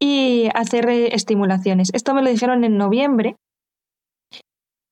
[0.03, 1.91] y hacer estimulaciones.
[1.93, 3.37] Esto me lo dijeron en noviembre.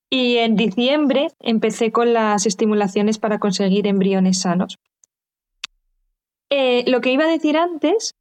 [0.09, 4.79] Y en diciembre empecé con las estimulaciones para conseguir embriones sanos.
[6.49, 8.15] Eh, lo que iba a decir antes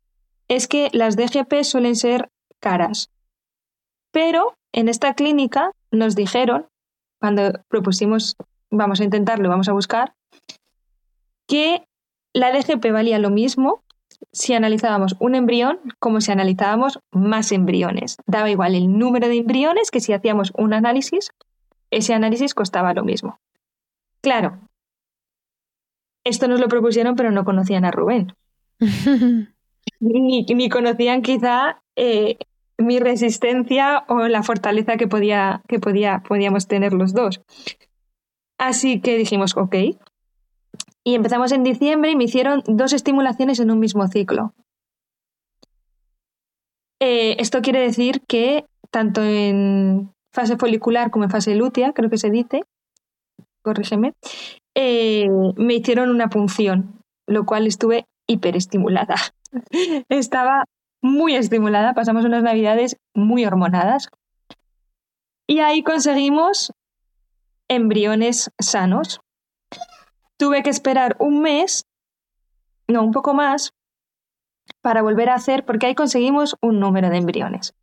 [0.48, 3.12] es que las DGP suelen ser caras,
[4.12, 6.66] pero en esta clínica nos dijeron,
[7.20, 8.36] cuando propusimos,
[8.72, 10.14] vamos a intentarlo, vamos a buscar,
[11.48, 11.86] que
[12.34, 13.84] la DGP valía lo mismo
[14.32, 18.18] si analizábamos un embrión como si analizábamos más embriones.
[18.26, 21.32] Daba igual el número de embriones que si hacíamos un análisis,
[21.92, 23.40] ese análisis costaba lo mismo.
[24.22, 24.60] Claro,
[26.24, 28.34] esto nos lo propusieron pero no conocían a Rubén.
[30.00, 32.38] ni, conocían quizá eh,
[32.78, 37.42] mi resistencia o la fortaleza que, podía, que podía, podíamos tener los dos.
[38.58, 39.76] Así que dijimos, ok,
[41.10, 44.54] y empezamos en diciembre y me hicieron dos estimulaciones en un mismo ciclo.
[47.00, 52.20] Eh, esto quiere decir que tanto en fase folicular como en fase lútea, creo que
[52.20, 52.62] se dice,
[53.64, 54.14] corrígeme,
[54.76, 59.16] eh, me hicieron una punción, lo cual estuve hiperestimulada.
[60.10, 60.66] Estaba
[61.02, 64.10] muy estimulada, pasamos unas navidades muy hormonadas.
[65.48, 66.72] Y ahí conseguimos
[67.68, 69.22] embriones sanos.
[70.40, 71.86] Tuve que esperar un mes,
[72.88, 73.74] no, un poco más,
[74.82, 77.76] para volver a hacer, porque ahí conseguimos un número de embriones.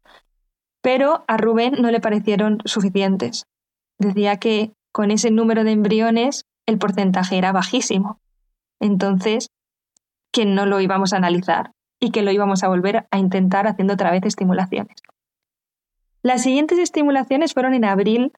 [0.80, 3.44] Pero a Rubén no le parecieron suficientes.
[3.98, 8.20] Decía que con ese número de embriones el porcentaje era bajísimo.
[8.80, 9.50] Entonces,
[10.32, 13.92] que no lo íbamos a analizar y que lo íbamos a volver a intentar haciendo
[13.92, 14.96] otra vez estimulaciones.
[16.22, 18.32] Las siguientes estimulaciones fueron en abril,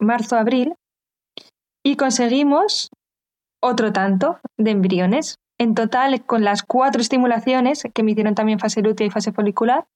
[0.00, 0.74] marzo-abril,
[1.84, 2.90] y conseguimos
[3.60, 5.38] otro tanto de embriones.
[5.58, 9.86] En total, con las cuatro estimulaciones que me hicieron también fase lútea y fase folicular,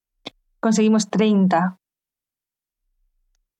[0.60, 1.78] conseguimos 30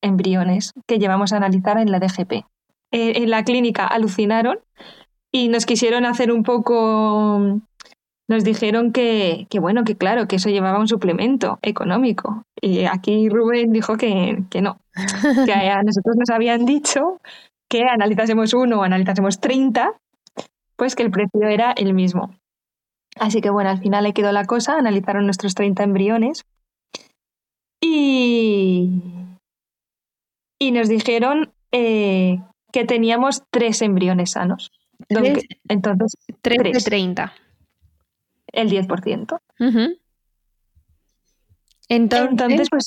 [0.02, 2.44] embriones que llevamos a analizar en la DGP.
[2.92, 4.58] Eh, en la clínica alucinaron
[5.32, 7.60] y nos quisieron hacer un poco
[8.28, 12.44] nos dijeron que, bueno, que claro, que eso llevaba un suplemento económico.
[12.60, 14.78] Y aquí Rubén dijo que, que no,
[15.44, 17.20] que a nosotros nos habían dicho
[17.74, 19.94] que analizásemos uno o analizásemos 30,
[20.76, 22.32] pues que el precio era el mismo.
[23.16, 26.44] Así que bueno, al final ahí quedó la cosa, analizaron nuestros 30 embriones
[27.80, 29.02] y,
[30.60, 32.38] y nos dijeron eh,
[32.70, 34.70] que teníamos tres embriones sanos.
[35.08, 37.32] entonces, 3 de 30.
[38.52, 39.40] El 10%.
[41.88, 42.86] Entonces, pues,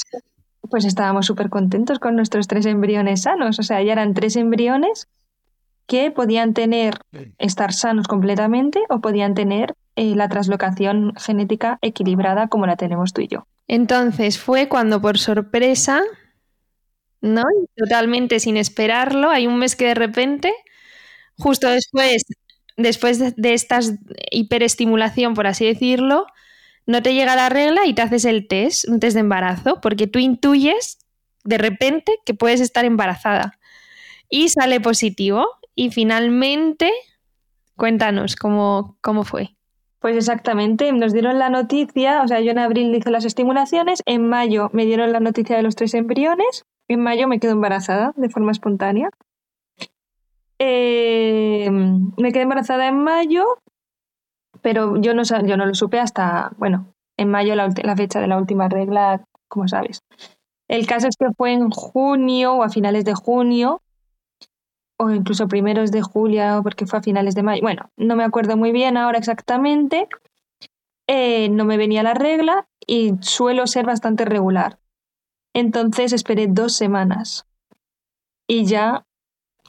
[0.69, 3.59] pues estábamos súper contentos con nuestros tres embriones sanos.
[3.59, 5.07] O sea, ya eran tres embriones
[5.87, 6.99] que podían tener,
[7.37, 13.21] estar sanos completamente o podían tener eh, la translocación genética equilibrada como la tenemos tú
[13.21, 13.47] y yo.
[13.67, 16.01] Entonces fue cuando por sorpresa,
[17.21, 17.43] ¿no?
[17.75, 20.53] Totalmente sin esperarlo, hay un mes que de repente,
[21.37, 22.25] justo después,
[22.75, 23.79] después de, de esta
[24.31, 26.27] hiperestimulación, por así decirlo,
[26.87, 30.07] no te llega la regla y te haces el test, un test de embarazo, porque
[30.07, 30.97] tú intuyes
[31.43, 33.59] de repente que puedes estar embarazada
[34.29, 35.45] y sale positivo.
[35.75, 36.91] Y finalmente,
[37.75, 39.57] cuéntanos cómo, cómo fue.
[39.99, 44.27] Pues exactamente, nos dieron la noticia, o sea, yo en abril hice las estimulaciones, en
[44.27, 48.29] mayo me dieron la noticia de los tres embriones, en mayo me quedo embarazada de
[48.29, 49.09] forma espontánea.
[50.59, 53.45] Eh, me quedé embarazada en mayo,
[54.67, 58.37] pero yo no, yo no lo supe hasta, bueno, en mayo la, fecha de la
[58.37, 60.01] última regla, como sabes.
[60.67, 63.81] El caso es que fue en junio o a finales de junio,
[64.97, 67.61] o incluso primeros de julio, porque fue a finales de mayo.
[67.61, 70.09] Bueno, no me acuerdo muy bien ahora exactamente.
[71.07, 74.79] Eh, no me venía la regla y suelo ser bastante regular.
[75.53, 77.47] Entonces esperé dos semanas
[78.47, 79.05] y ya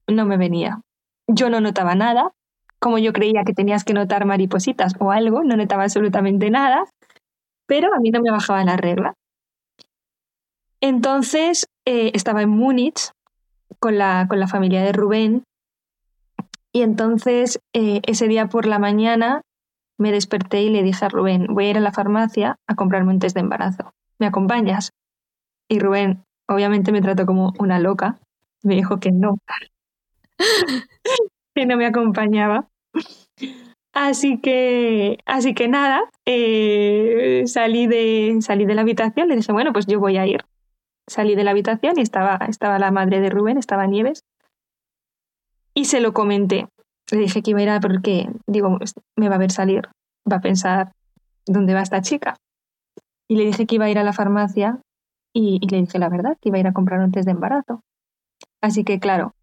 [0.09, 0.81] no me venía.
[1.29, 2.35] Yo no notaba nada,
[2.81, 6.85] como yo creía que tenías que notar maripositas o algo, no notaba absolutamente nada,
[7.67, 9.15] pero a mí no me bajaba la regla.
[10.81, 13.11] Entonces eh, estaba en Múnich
[13.81, 15.43] con la, con la familia de Rubén
[16.73, 19.43] y entonces eh, ese día por la mañana
[19.99, 23.13] me desperté y le dije a Rubén, voy a ir a la farmacia a comprarme
[23.13, 23.93] un test de embarazo.
[24.19, 24.91] ¿Me acompañas?
[25.69, 28.19] Y Rubén obviamente me trató como una loca.
[28.63, 29.39] Me dijo que no.
[31.55, 32.68] que no me acompañaba.
[33.93, 39.73] Así que, así que nada, eh, salí, de, salí de la habitación, le dije, bueno,
[39.73, 40.45] pues yo voy a ir.
[41.09, 44.23] Salí de la habitación y estaba, estaba la madre de Rubén, estaba Nieves,
[45.75, 46.69] y se lo comenté.
[47.11, 49.89] Le dije que iba a ir a porque, digo, pues, me va a ver salir,
[50.31, 50.93] va a pensar,
[51.47, 52.37] ¿dónde va esta chica?
[53.29, 54.81] Y le dije que iba a ir a la farmacia
[55.33, 57.81] y, le dije la verdad, que iba a ir a comprar un test de embarazo.
[58.61, 59.35] Así que, claro,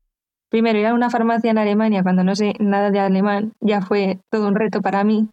[0.56, 4.20] primero ir a una farmacia en Alemania cuando no sé nada de alemán ya fue
[4.32, 5.28] todo un reto para mí.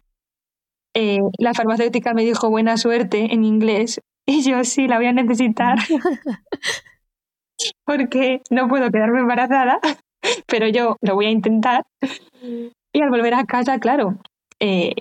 [0.93, 5.13] Eh, la farmacéutica me dijo buena suerte en inglés y yo sí la voy a
[5.13, 5.77] necesitar
[7.85, 9.79] porque no puedo quedarme embarazada,
[10.45, 11.83] pero yo lo voy a intentar.
[12.91, 14.17] Y al volver a casa, claro,
[14.59, 14.91] eh,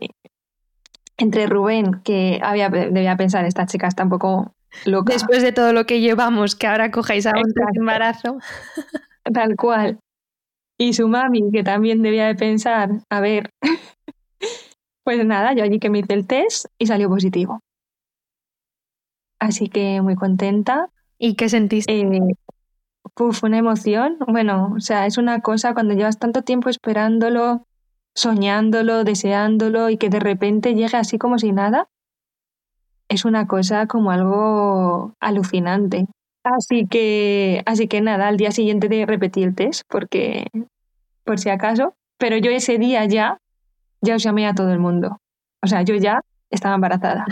[1.17, 4.55] entre Rubén, que había, debía pensar, esta chica está un poco
[4.85, 5.15] loca.
[5.15, 8.39] Después de todo lo que llevamos, que ahora cojáis a un embarazo.
[9.25, 9.99] Tal cual.
[10.79, 13.51] Y su mami, que también debía de pensar, a ver,
[15.05, 17.61] pues nada, yo allí que me hice el test y salió positivo.
[19.39, 20.89] Así que muy contenta.
[21.19, 22.01] ¿Y qué sentiste?
[22.01, 22.21] Eh,
[23.15, 24.19] fue una emoción.
[24.27, 27.67] Bueno, o sea, es una cosa cuando llevas tanto tiempo esperándolo,
[28.15, 31.89] soñándolo, deseándolo y que de repente llegue así como si nada,
[33.09, 36.07] es una cosa como algo alucinante.
[36.45, 40.47] Así que, así que nada, al día siguiente de repetir el test, porque
[41.25, 43.39] por si acaso, pero yo ese día ya,
[44.01, 45.19] ya os llamé a todo el mundo.
[45.63, 46.21] O sea, yo ya
[46.51, 47.27] estaba embarazada.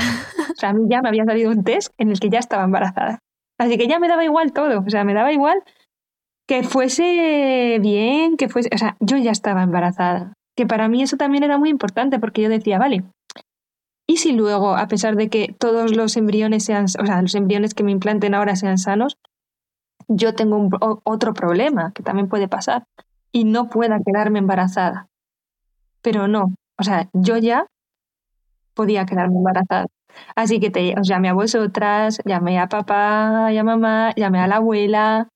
[0.50, 2.64] O sea, a mí ya me había salido un test en el que ya estaba
[2.64, 3.18] embarazada.
[3.58, 4.84] Así que ya me daba igual todo.
[4.86, 5.62] O sea, me daba igual
[6.46, 8.70] que fuese bien, que fuese.
[8.74, 10.34] O sea, yo ya estaba embarazada.
[10.56, 13.04] Que para mí eso también era muy importante porque yo decía, vale,
[14.10, 17.74] ¿Y si luego, a pesar de que todos los embriones sean, o sea, los embriones
[17.74, 19.16] que me implanten ahora sean sanos,
[20.08, 20.68] yo tengo
[21.04, 22.86] otro problema que también puede pasar
[23.30, 25.06] y no pueda quedarme embarazada?
[26.02, 27.68] Pero no, o sea, yo ya
[28.74, 29.86] podía quedarme embarazada.
[30.34, 34.48] Así que te, os llamé a vosotras, llamé a papá y a mamá, llamé a
[34.48, 35.28] la abuela,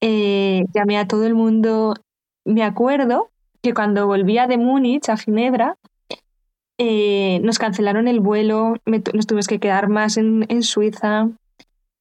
[0.00, 1.94] eh, llamé a todo el mundo.
[2.44, 5.78] Me acuerdo que cuando volvía de Múnich a Ginebra,
[6.82, 11.28] eh, nos cancelaron el vuelo, nos tuvimos que quedar más en, Suiza.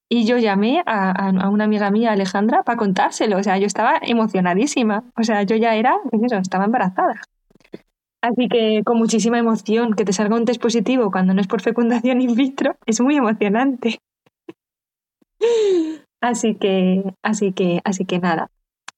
[0.08, 3.36] Y yo llamé a, una amiga mía, Alejandra, para contárselo.
[3.38, 5.04] O sea, yo estaba emocionadísima.
[5.18, 7.20] O sea, yo ya era, pues eso, estaba embarazada.
[8.22, 11.62] Así que con muchísima emoción, que te salga un test positivo cuando no es por
[11.62, 14.00] fecundación in vitro, es muy emocionante.
[16.22, 18.50] Así que, así que, así que nada.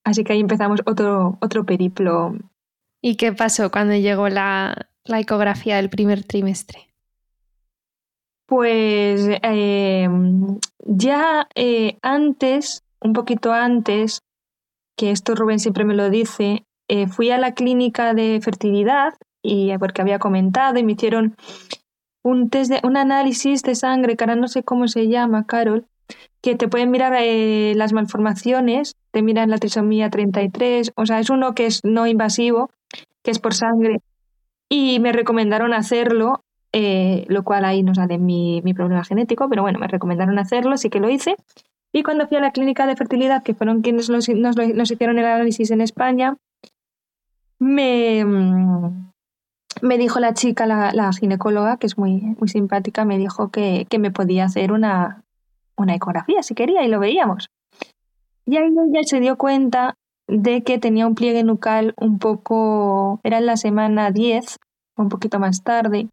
[0.04, 2.36] Así que ahí empezamos otro, otro periplo.
[3.00, 6.88] ¿Y qué pasó cuando llegó la, la ecografía del primer trimestre?
[8.46, 14.22] Pues em, ya eh, antes, un poquito antes,
[14.98, 19.76] que esto Rubén siempre me lo dice, eh, fui a la clínica de fertilidad y
[19.78, 21.36] porque había comentado y me hicieron
[22.24, 25.88] un test de un análisis de sangre, que ahora no sé cómo se llama, Carol,
[26.42, 31.30] que te pueden mirar eh, las malformaciones, te miran la trisomía 33, o sea, es
[31.30, 32.70] uno que es no invasivo,
[33.24, 34.02] que es por sangre
[34.74, 39.64] y me recomendaron hacerlo, eh, lo cual ahí no sale mi, mi problema genético, pero
[39.64, 41.36] bueno, me recomendaron hacerlo, sí que lo hice.
[41.92, 45.26] Y cuando fui a la clínica de fertilidad, que fueron quienes nos, nos hicieron el
[45.26, 46.38] análisis en España,
[47.60, 48.24] me,
[49.82, 54.00] me dijo la chica, la, ginecóloga, que es muy, muy simpática, me dijo que, que,
[54.00, 55.26] me podía hacer una,
[55.76, 57.50] una ecografía si quería y lo veíamos.
[58.46, 59.96] Y ahí ella se dio cuenta
[60.32, 64.58] de que tenía un pliegue nucal un poco, era en la semana 10,
[64.96, 66.08] un poquito más tarde,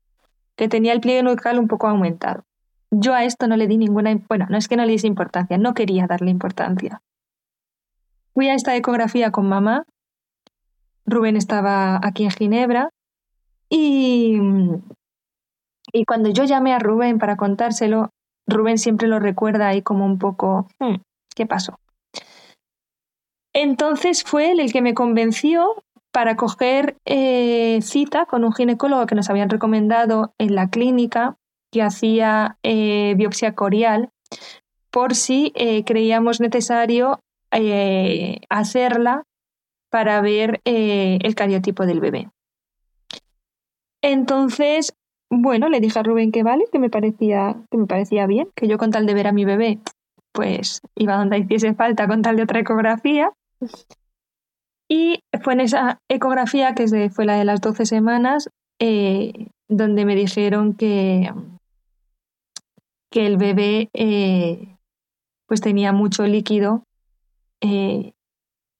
[0.56, 2.42] que tenía el pliegue nucal un poco aumentado.
[2.90, 5.56] Yo a esto no le di ninguna, bueno, no es que no le diese importancia,
[5.56, 7.00] no quería darle importancia.
[8.34, 9.84] Fui a esta ecografía con mamá,
[11.06, 12.90] Rubén estaba aquí en Ginebra
[13.70, 14.36] y,
[15.92, 18.10] y cuando yo llamé a Rubén para contárselo,
[18.48, 20.96] Rubén siempre lo recuerda ahí como un poco, hmm,
[21.36, 21.78] ¿qué pasó?
[23.52, 25.82] Entonces fue él el que me convenció
[26.12, 31.36] para coger eh, cita con un ginecólogo que nos habían recomendado en la clínica
[31.70, 34.10] que hacía eh, biopsia corial
[34.90, 37.20] por si eh, creíamos necesario
[38.50, 39.22] hacerla
[39.90, 42.28] para ver el cariotipo del bebé.
[44.02, 44.94] Entonces,
[45.30, 48.68] bueno, le dije a Rubén que vale, que me parecía, que me parecía bien, que
[48.68, 49.78] yo con tal de ver a mi bebé,
[50.38, 53.32] pues iba donde hiciese falta con tal de otra ecografía.
[54.88, 60.14] Y fue en esa ecografía, que fue la de las 12 semanas, eh, donde me
[60.14, 61.28] dijeron que,
[63.10, 64.76] que el bebé eh,
[65.48, 66.84] pues tenía mucho líquido
[67.60, 68.12] eh,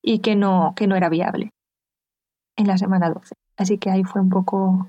[0.00, 1.50] y que no, que no era viable
[2.56, 3.34] en la semana 12.
[3.56, 4.86] Así que ahí fue un poco,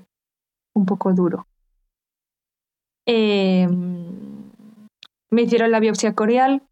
[0.76, 1.48] un poco duro.
[5.30, 6.62] Me hicieron la biopsia corial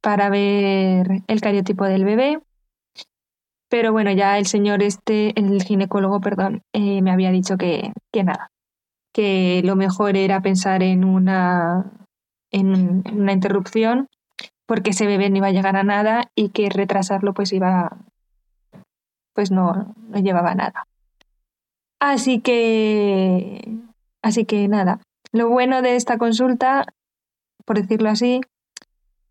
[0.00, 2.40] para ver el cariotipo del bebé
[3.68, 8.22] pero bueno, ya el señor este, el ginecólogo, perdón, eh, me había dicho que, que
[8.22, 8.50] nada,
[9.12, 11.90] que lo mejor era pensar en una,
[12.52, 14.08] en, una interrupción
[14.66, 17.96] porque ese bebé no iba a llegar a nada y que retrasarlo pues iba,
[19.32, 20.86] pues no, no llevaba nada.
[22.00, 23.78] Así que,
[24.22, 25.00] así que nada.
[25.32, 26.86] Lo bueno de esta consulta,
[27.66, 28.40] por decirlo así,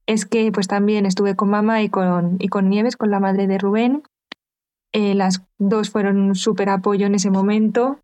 [0.06, 3.48] es que pues también estuve con mamá y con, y con Nieves, con la madre
[3.48, 4.04] de Rubén.
[4.94, 8.00] Eh, las dos fueron un súper apoyo en ese momento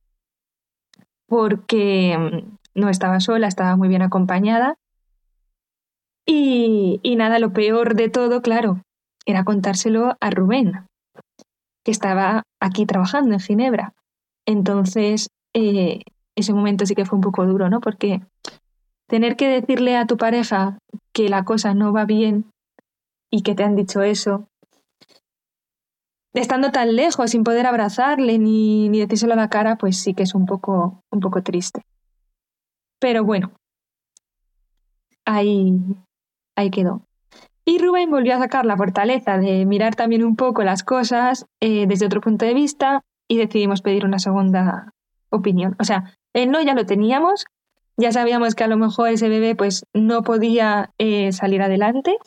[1.28, 4.76] porque mm, no estaba sola, estaba muy bien acompañada.
[6.26, 8.82] Y, y nada, lo peor de todo, claro,
[9.26, 10.86] era contárselo a Rubén,
[11.84, 13.94] que estaba aquí trabajando en Ginebra.
[14.46, 16.02] Entonces, eh,
[16.36, 17.80] ese momento sí que fue un poco duro, ¿no?
[17.80, 18.22] Porque
[19.12, 20.78] tener que decirle a tu pareja
[21.12, 22.46] que la cosa no va bien
[23.30, 24.48] y que te han dicho eso,
[26.34, 30.24] estando tan lejos, sin poder abrazarle ni, ni decírselo a la cara, pues sí que
[30.24, 31.82] es un poco, un poco triste.
[33.02, 33.52] Pero bueno,
[35.26, 35.78] ahí,
[36.56, 37.02] ahí quedó.
[37.66, 41.86] Y Rubén volvió a sacar la fortaleza de mirar también un poco las cosas eh,
[41.86, 44.94] desde otro punto de vista y decidimos pedir una segunda
[45.30, 45.76] opinión.
[45.80, 47.44] O sea, el no ya lo teníamos,
[48.02, 52.18] ya sabíamos que a lo mejor ese bebé pues no podía eh, salir adelante,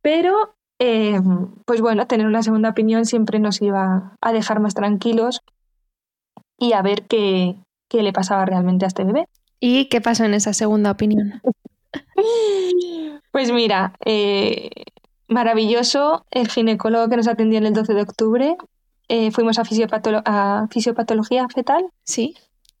[0.00, 1.20] pero eh,
[1.66, 5.42] pues bueno, tener una segunda opinión siempre nos iba a dejar más tranquilos
[6.56, 7.56] y a ver qué,
[7.88, 9.26] qué le pasaba realmente a este bebé.
[9.60, 11.42] ¿Y qué pasó en esa segunda opinión?
[13.30, 14.70] Pues mira, eh,
[15.28, 18.56] maravilloso el ginecólogo que nos atendió en el 12 de octubre.
[19.08, 19.62] Eh, fuimos a,
[20.24, 21.86] a, fisiopatología fetal.
[22.04, 22.34] Sí.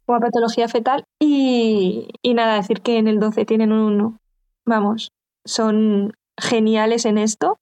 [0.08, 1.04] O a patología fetal.
[1.20, 4.18] Y, nada, decir que en el 12 tienen un.
[4.64, 5.12] Vamos,
[5.44, 7.58] son geniales en esto.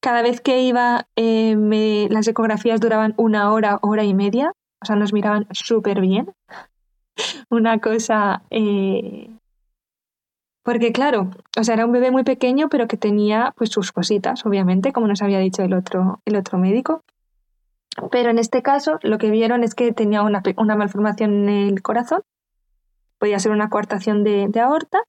[0.00, 4.52] Cada vez que iba, eh, me, las ecografías duraban una hora, hora y media.
[4.82, 6.32] O sea, nos miraban súper bien.
[7.50, 9.28] Una cosa eh,
[10.68, 14.44] porque claro, o sea, era un bebé muy pequeño, pero que tenía pues sus cositas,
[14.44, 17.00] obviamente, como nos había dicho el otro, el otro médico.
[18.10, 21.82] Pero en este caso lo que vieron es que tenía una, una malformación en el
[21.82, 22.22] corazón,
[23.18, 25.02] podía ser una coartación de, aorta,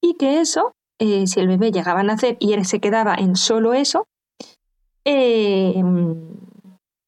[0.00, 3.36] y que eso, eh, si el bebé llegaba a nacer y él se quedaba en
[3.36, 4.06] solo eso,
[5.04, 5.82] eh,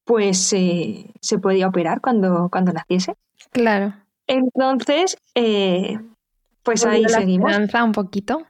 [0.05, 3.17] pues eh, se podía operar cuando, cuando naciese.
[3.53, 3.95] Claro.
[4.27, 5.19] Entonces,
[6.63, 7.53] pues ahí seguimos.
[7.75, 8.43] un poquito?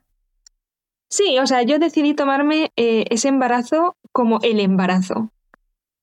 [1.09, 5.31] Sí, o sea, yo decidí tomarme eh, ese embarazo como el embarazo.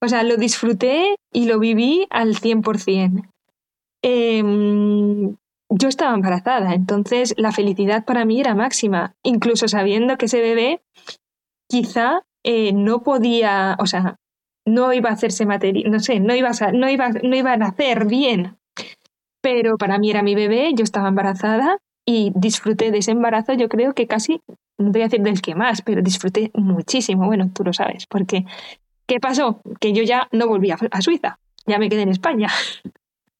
[0.04, 3.22] O sea, lo disfruté y lo viví al 100%.
[4.02, 5.36] Em,
[5.70, 10.82] yo estaba embarazada, entonces la felicidad para mí era máxima, incluso sabiendo que ese bebé
[11.70, 14.16] quizá eh, no podía, o sea,
[14.66, 17.56] no iba a hacerse material, no sé, no iba a, no, iba, no iba a
[17.56, 18.58] nacer bien,
[19.42, 23.70] pero para mí era mi bebé, yo estaba embarazada y disfruté de ese embarazo, yo
[23.70, 24.42] creo que casi,
[24.78, 27.26] no te voy a decir del que más, pero disfruté muchísimo.
[27.26, 28.44] Bueno, tú lo sabes, porque
[29.06, 29.60] ¿qué pasó?
[29.80, 32.48] Que yo ya no volví a, Suiza, ya me quedé en España.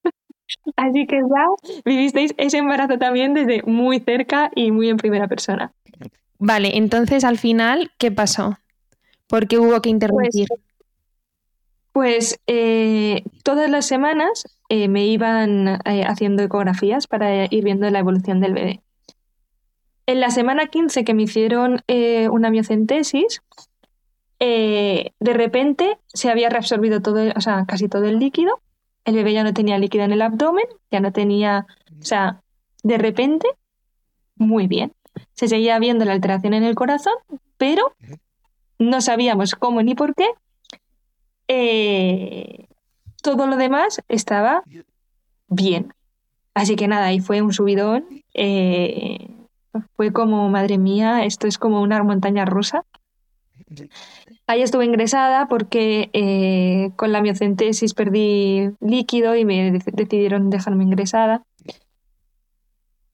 [0.76, 5.72] Así que ya vivisteis ese embarazo también desde muy cerca y muy en primera persona.
[6.38, 8.58] Vale, entonces al final, ¿qué pasó?
[9.26, 10.46] ¿Por qué hubo que interrumpir?
[10.48, 10.60] Pues,
[11.92, 18.00] pues eh, todas las semanas eh, me iban eh, haciendo ecografías para ir viendo la
[18.00, 18.82] evolución del bebé.
[20.06, 21.80] En la semana 15 que me hicieron
[22.30, 23.42] una miocentesis,
[24.46, 28.60] de repente se había reabsorbido todo, o sea, casi todo el líquido.
[29.04, 31.66] El bebé ya no tenía líquido en el abdomen, ya no tenía,
[32.00, 32.42] o sea,
[32.82, 33.48] de repente,
[34.36, 34.92] muy bien.
[35.34, 37.14] Se seguía viendo la alteración en el corazón,
[37.56, 37.94] pero
[38.78, 40.26] no sabíamos cómo ni por qué,
[41.48, 42.66] eh,
[43.22, 44.62] todo lo demás estaba
[45.48, 45.92] bien.
[46.54, 48.06] Así que nada, ahí fue un subidón.
[48.32, 49.28] Eh,
[49.96, 52.84] fue como, madre mía, esto es como una montaña rusa.
[54.46, 61.44] Ahí estuve ingresada porque eh, con la miocentesis perdí líquido y me decidieron dejarme ingresada.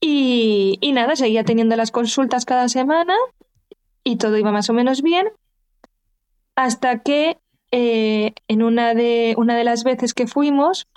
[0.01, 3.13] Y, y, nada, seguía teniendo las consultas cada semana
[4.03, 5.29] y todo iba más o menos bien.
[6.55, 7.37] Hasta que
[7.71, 10.87] eh, en una de, una de las veces que fuimos,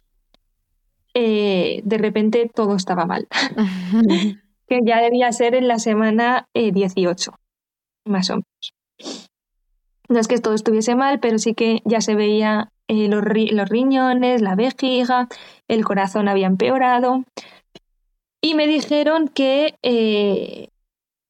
[1.15, 3.29] eh, de repente todo estaba mal.
[4.69, 8.74] que ya debía ser en la semana 18, eh, más o menos.
[10.09, 14.43] No es que todo estuviese mal, pero sí que ya se veía los, los, riñones,
[14.43, 15.29] la vejiga,
[15.69, 17.25] el corazón había empeorado.
[18.43, 19.75] Y me dijeron que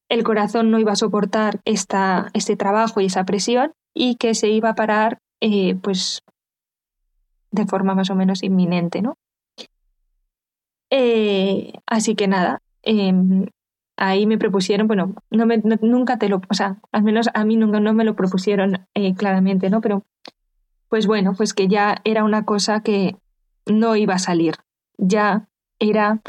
[0.08, 4.48] el corazón no iba a soportar esta, este trabajo y esa presión y que se
[4.48, 6.22] iba a parar eh, pues
[7.50, 9.16] de forma más o menos inminente, ¿no?
[10.90, 13.46] Eh, así que nada, em,
[13.96, 17.56] ahí me propusieron, bueno, no me, nunca te lo, o sea, al menos a mí
[17.56, 19.80] nunca no me lo propusieron eh, claramente, ¿no?
[19.80, 20.04] Pero,
[20.88, 23.16] pues bueno, pues que ya era una cosa que
[23.66, 24.56] no iba a salir.
[24.98, 26.20] Ya era,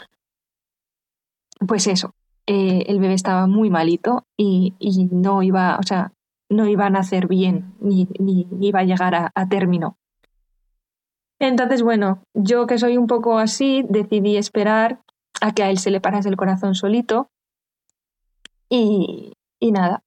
[1.67, 2.13] pues eso,
[2.47, 4.73] eh, el bebé estaba muy malito y,
[5.11, 6.13] no iba, o sea,
[6.49, 9.97] no iba a nacer bien, ni, ni, iba a llegar a, a término.
[11.39, 15.01] Entonces, bueno, yo que soy un poco así, decidí esperar
[15.41, 17.29] a que a él se le parase el corazón solito
[18.69, 20.03] y, nada,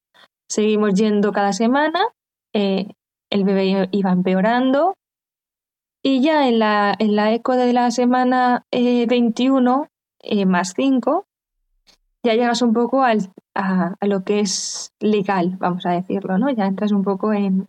[0.48, 2.00] seguimos yendo cada semana,
[2.54, 2.88] eh,
[3.30, 4.94] el bebé iba empeorando
[6.02, 9.88] y ya en la, en la eco de la semana 21
[10.22, 11.26] eh, eh, más 5,
[12.24, 16.50] ya llegas un poco al, a, lo que es legal, vamos a decirlo, ¿no?
[16.50, 17.68] Ya entras un poco en...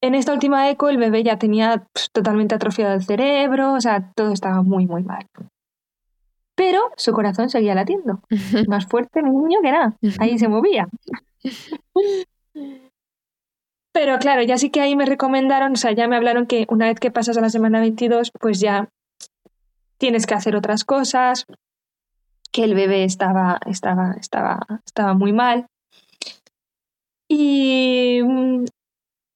[0.00, 4.12] En esta última eco el bebé ya tenía pues, totalmente atrofiado el cerebro, o sea,
[4.14, 5.26] todo estaba muy, muy mal
[6.58, 8.20] pero su corazón seguía latiendo.
[8.66, 9.96] Más fuerte mi niño que nada.
[10.18, 10.88] Ahí se movía.
[13.92, 16.86] Pero claro, ya sí que ahí me recomendaron, o sea, ya me hablaron que una
[16.86, 18.88] vez que pasas a la semana 22, pues ya
[19.98, 21.46] tienes que hacer otras cosas,
[22.50, 25.66] que el bebé estaba, estaba, estaba, estaba muy mal.
[27.28, 28.20] Y,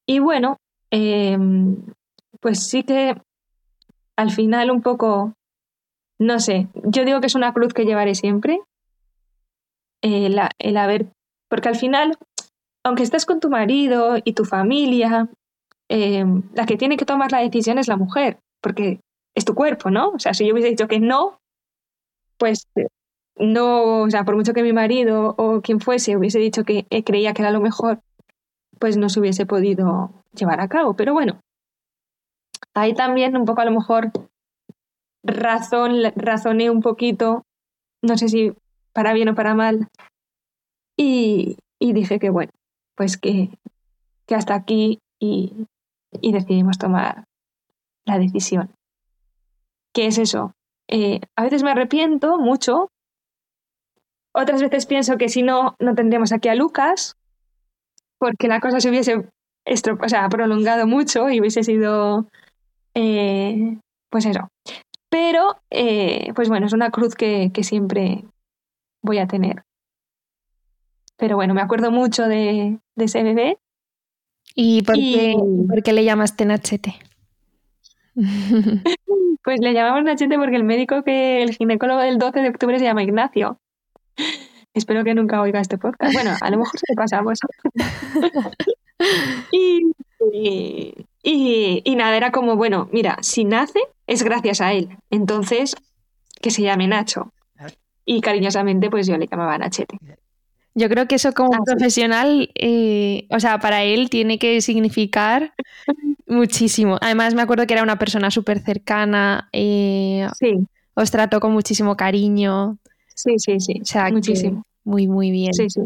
[0.07, 0.57] y bueno,
[0.91, 1.77] em,
[2.41, 3.15] pues sí que
[4.17, 5.35] al final un poco
[6.23, 8.61] no sé, yo digo que es una cruz que llevaré siempre.
[10.03, 10.39] El,
[10.77, 11.07] haber,
[11.49, 12.17] porque al final,
[12.85, 15.29] aunque estés con tu marido y tu familia,
[15.89, 18.99] em, la que tiene que tomar la decisión es la mujer, porque
[19.37, 20.11] es tu cuerpo, ¿no?
[20.11, 21.39] O sea, si yo hubiese dicho que no,
[22.37, 22.67] pues
[23.37, 27.05] no, o sea, por mucho que mi marido o quien fuese hubiese dicho que eh,
[27.05, 28.01] creía que era lo mejor,
[28.79, 30.95] pues no se hubiese podido llevar a cabo.
[30.95, 31.41] Pero bueno,
[32.75, 34.11] ahí también un poco a lo mejor
[35.23, 37.43] razón, razoné un poquito,
[38.03, 38.53] no sé si
[38.93, 39.89] para bien o para mal,
[40.97, 42.53] y, dije que bueno,
[42.97, 43.51] pues que,
[44.27, 45.67] que hasta aquí y,
[46.21, 47.25] y, decidimos tomar
[48.05, 48.71] la decisión.
[49.95, 50.53] ¿Qué es eso?
[50.89, 52.89] Eh, a veces me arrepiento mucho,
[54.35, 57.17] otras veces pienso que si no, no tendríamos aquí a Lucas,
[58.19, 62.27] porque la cosa se hubiese o sea, prolongado mucho y hubiese sido,
[62.95, 63.79] eh,
[64.11, 64.49] pues eso,
[65.13, 68.25] pero, eh, pues bueno, es una cruz que, siempre
[69.03, 69.63] voy a tener.
[71.19, 73.59] Pero bueno, me acuerdo mucho de, ese bebé.
[74.55, 76.95] ¿Y por, Qué, le llamaste Nachete?
[79.45, 82.87] pues le llamamos Nachete porque el médico que, el ginecólogo del 12 de octubre se
[82.87, 83.61] llama Ignacio.
[84.73, 86.15] Espero que nunca oiga este podcast.
[86.15, 87.39] Bueno, a lo mejor se le pasamos.
[89.53, 89.93] y,
[90.33, 94.89] y, nada, era como, bueno, mira, si nace es gracias a él.
[95.11, 95.77] Entonces,
[96.41, 97.33] que se llame Nacho.
[98.05, 99.97] Y cariñosamente, pues yo le llamaba Nachete.
[100.75, 105.53] Yo creo que eso como profesional, eh, o sea, para él tiene que significar
[106.27, 106.99] muchísimo.
[107.01, 109.49] Además, me acuerdo que era una persona súper cercana.
[109.53, 110.67] Eh, sí.
[110.95, 112.79] Os trató con muchísimo cariño.
[113.15, 113.81] Sí, sí, sí.
[113.83, 114.65] O sea, muchísimo.
[114.85, 115.55] Muy, muy bien.
[115.55, 115.83] Sí, sí.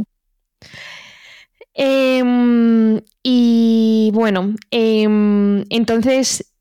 [1.78, 6.54] Em, y bueno, em, entonces,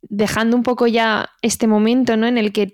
[0.00, 2.26] dejando un poco ya este momento ¿no?
[2.26, 2.72] en el que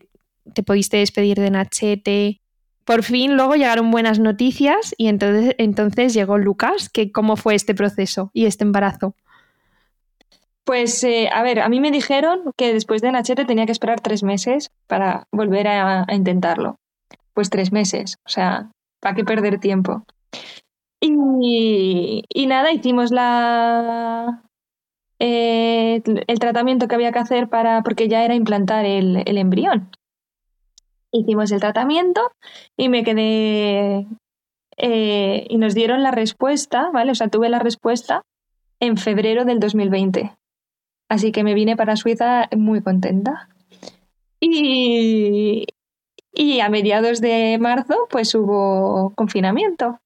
[0.55, 2.41] te pudiste despedir de Nachete,
[2.85, 6.89] por fin luego llegaron buenas noticias y entonces, entonces llegó Lucas.
[6.89, 9.17] Que, ¿Cómo fue este proceso y este embarazo?
[10.65, 14.01] Pues, eh, a ver, a mí me dijeron que después de Nachete tenía que esperar
[14.01, 16.77] tres meses para volver a intentarlo.
[17.35, 18.71] Pues tres meses, o sea,
[19.01, 20.05] ¿para qué perder tiempo?
[21.05, 24.45] Y, nada, hicimos la,
[25.19, 29.91] eh, el tratamiento que había que hacer para, porque ya era implantar el, el, embrión.
[31.11, 32.31] Hicimos el tratamiento
[32.77, 34.07] y me quedé
[34.77, 37.11] eh, y nos dieron la respuesta, ¿vale?
[37.11, 38.23] O sea, tuve la respuesta
[38.79, 40.37] en febrero del 2020.
[41.09, 43.49] Así que me vine para Suiza muy contenta.
[44.39, 45.67] Y,
[46.33, 49.99] y a mediados de marzo, pues hubo confinamiento.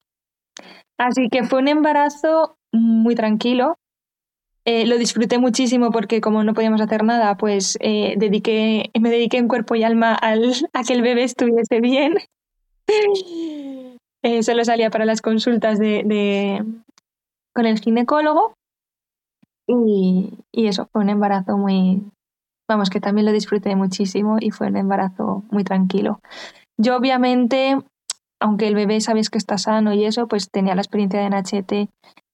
[0.99, 3.77] Así que fue un embarazo muy tranquilo.
[4.65, 9.39] Eh, lo disfruté muchísimo porque como no podíamos hacer nada, pues eh, dediqué, me dediqué
[9.39, 12.17] en cuerpo y alma al, a que el bebé estuviese bien.
[14.23, 16.65] eh, solo salía para las consultas de, de
[17.55, 18.55] con el ginecólogo.
[19.69, 22.03] Y, y, eso, fue un embarazo muy,
[22.69, 26.21] vamos, que también lo disfruté muchísimo y fue un embarazo muy tranquilo.
[26.79, 27.79] Yo obviamente
[28.41, 31.89] aunque el bebé sabes que está sano y eso, pues tenía la experiencia de Nachete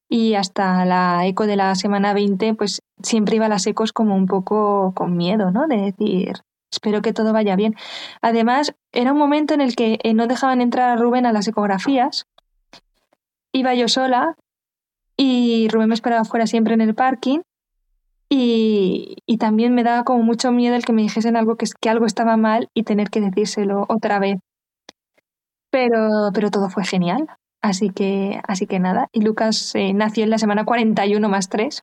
[0.08, 4.14] y hasta la eco de la semana 20, pues siempre iba a las ecos como
[4.14, 5.66] un poco con miedo, ¿no?
[5.66, 7.76] De decir, espero que todo vaya bien.
[8.20, 11.48] Además, era un momento en el que eh, no dejaban entrar a Rubén a las
[11.48, 12.26] ecografías.
[13.52, 14.36] Iba yo sola
[15.16, 17.40] y Rubén me esperaba fuera siempre en el parking.
[18.28, 21.88] Y, y también me daba como mucho miedo el que me dijesen algo que, que
[21.90, 24.38] algo estaba mal y tener que decírselo otra vez.
[25.72, 27.26] Pero, pero todo fue genial.
[27.62, 29.08] Así que, así que nada.
[29.12, 31.82] Y Lucas eh, nació en la semana 41 más 3.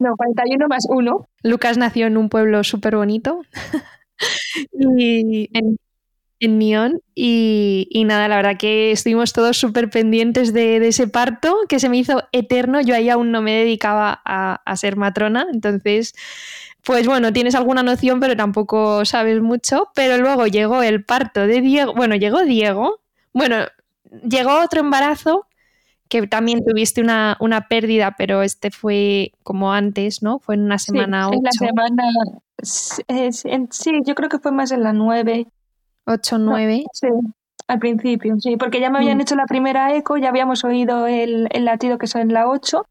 [0.00, 1.28] No, 41 más 1.
[1.44, 3.42] Lucas nació en un pueblo súper bonito.
[4.72, 5.78] y en,
[6.40, 7.00] en.
[7.14, 11.98] Y, nada, la verdad que estuvimos todos súper pendientes de, ese parto, que se me
[11.98, 12.80] hizo eterno.
[12.80, 15.46] Yo ahí aún no me dedicaba a ser matrona.
[15.52, 16.14] Entonces,
[16.84, 19.88] pues bueno, tienes alguna noción, pero tampoco sabes mucho.
[19.94, 21.94] Pero luego llegó el parto de Diego.
[21.94, 23.00] Bueno, llegó Diego.
[23.32, 23.56] Bueno,
[24.24, 25.46] llegó otro embarazo
[26.08, 30.40] que también tuviste una, una, pérdida, pero este fue como antes, ¿no?
[30.40, 32.04] Fue en una semana sí, En la semana.
[33.70, 35.46] Sí, yo creo que fue más en la 9.
[36.06, 36.78] 8, 9.
[36.78, 37.06] No, sí,
[37.68, 39.20] al principio, sí, porque ya me habían mm.
[39.20, 42.84] hecho la primera eco, ya habíamos oído el, el latido que es en la 8.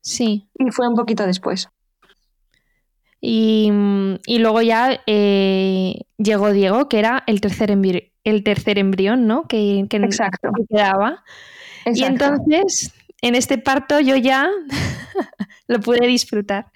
[0.00, 0.48] Sí.
[0.58, 1.68] Y fue un poquito después.
[3.26, 3.72] Y,
[4.26, 9.48] y luego ya eh, llegó Diego, que era el tercer, embrión, el tercer embrión, ¿no?
[9.48, 10.50] Que, que, Exacto.
[10.68, 11.24] quedaba.
[11.86, 12.00] Exacto.
[12.00, 14.50] Y entonces, en este parto yo ya
[15.68, 16.66] lo pude disfrutar.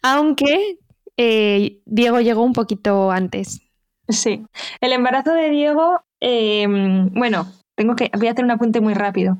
[0.00, 0.78] Aunque
[1.18, 3.60] eh, Diego llegó un poquito antes.
[4.08, 4.46] Sí.
[4.80, 6.66] El embarazo de Diego, eh,
[7.12, 7.46] bueno,
[7.76, 9.36] tengo que, voy a hacer un apunte muy rápido.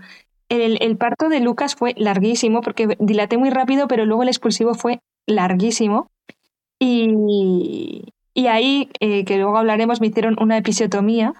[0.50, 4.74] El, el, parto de Lucas fue larguísimo porque dilaté muy rápido, pero luego el expulsivo
[4.74, 6.10] fue larguísimo.
[6.80, 11.34] Y, y ahí, eh, que luego hablaremos, me hicieron una episiotomía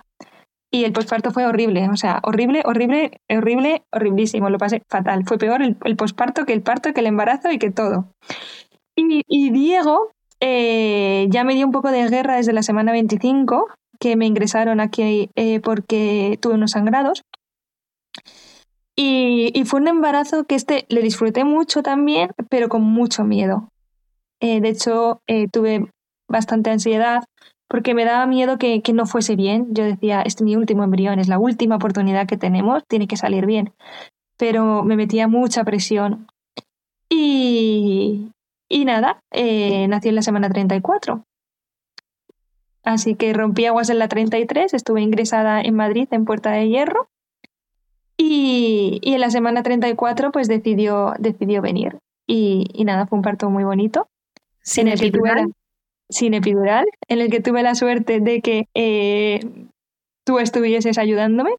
[0.71, 5.25] y el posparto fue horrible, o sea, horrible, horrible, horrible, horriblísimo, lo pasé fatal.
[5.27, 8.07] Fue peor el, posparto que el parto, que el embarazo y que todo.
[8.95, 13.69] Y, y Diego eh, ya me dio un poco de guerra desde la semana 25,
[13.99, 17.23] que me ingresaron aquí eh, porque tuve unos sangrados.
[18.95, 23.69] Y, y, fue un embarazo que este le disfruté mucho también, pero con mucho miedo.
[24.41, 25.91] Eh, de hecho, eh, tuve
[26.29, 27.25] bastante ansiedad
[27.69, 29.69] porque me daba miedo que, que, no fuese bien.
[29.71, 33.17] Yo decía, este es mi último embrión, es la última oportunidad que tenemos, tiene que
[33.17, 33.73] salir bien.
[34.37, 36.27] Pero me metía mucha presión.
[37.09, 38.33] Y,
[38.69, 41.25] y nada, eh, nací en la semana 34.
[42.83, 47.09] Así que rompí aguas en la 33, estuve ingresada en Madrid, en Puerta de Hierro.
[48.17, 51.99] Y, y en la semana 34 pues decidió, decidió venir.
[52.27, 54.09] Y, y nada, fue un parto muy bonito.
[54.71, 55.53] Sin epidural.
[56.09, 59.41] sin epidural, en el que tuve la suerte de que eh,
[60.25, 61.51] tú estuvieses ayudándome.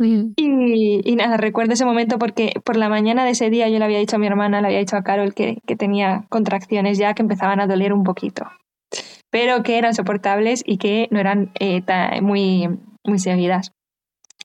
[0.00, 3.84] Y, y, nada, recuerdo ese momento porque por la mañana de ese día yo le
[3.84, 7.14] había dicho a mi hermana, le había dicho a Carol que, que tenía contracciones ya
[7.14, 8.50] que empezaban a doler un poquito,
[9.30, 11.82] pero que eran soportables y que no eran eh,
[12.22, 12.68] muy,
[13.04, 13.70] muy seguidas.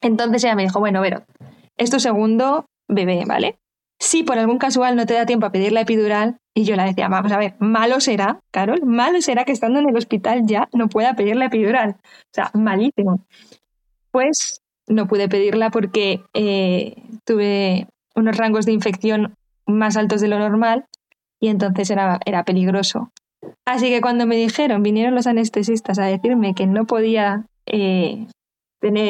[0.02, 1.24] Entonces ella me dijo, bueno, Vero,
[1.78, 3.58] es tu segundo bebé, ¿vale?
[4.00, 6.84] Si por algún casual no te da tiempo a pedir la epidural, y yo la
[6.84, 10.68] decía, vamos a ver, malo será, Carol, malo será que estando en el hospital ya
[10.74, 11.96] no pueda pedir la epidural.
[12.02, 13.22] O sea, malísimo.
[14.12, 19.36] Pues no pude pedirla porque eh, tuve unos rangos de infección
[19.68, 20.84] más altos de lo normal
[21.40, 23.10] y entonces era, era peligroso.
[23.66, 28.28] Así que cuando me dijeron, vinieron los anestesistas a decirme que no podía eh,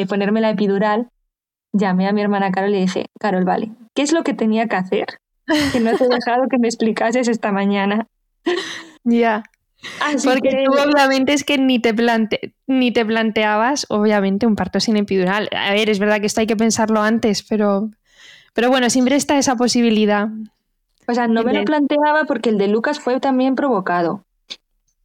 [0.07, 1.09] ponerme la epidural,
[1.73, 4.67] llamé a mi hermana Carol y le dije, Carol, vale, ¿qué es lo que tenía
[4.67, 5.07] que hacer?
[5.71, 8.07] Que no te he dejado que me explicases esta mañana.
[9.03, 9.43] Ya.
[10.01, 14.55] Así Porque que- tú obviamente es que ni te, plante ni te planteabas, obviamente, un
[14.55, 15.49] parto sin epidural.
[15.55, 17.89] A ver, es verdad que esto hay que pensarlo antes, pero,
[18.53, 20.27] pero bueno, siempre está esa posibilidad.
[21.07, 24.23] O sea, no me lo planteaba porque el de Lucas fue también provocado.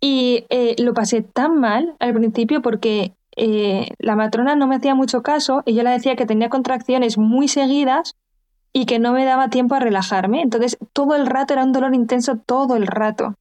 [0.00, 4.94] Y eh, lo pasé tan mal al principio porque eh, la matrona no me hacía
[4.94, 8.14] mucho caso y yo le decía que tenía contracciones muy seguidas
[8.74, 10.42] y que no me daba tiempo a relajarme.
[10.42, 13.36] Entonces, todo el rato era un dolor intenso, todo el rato.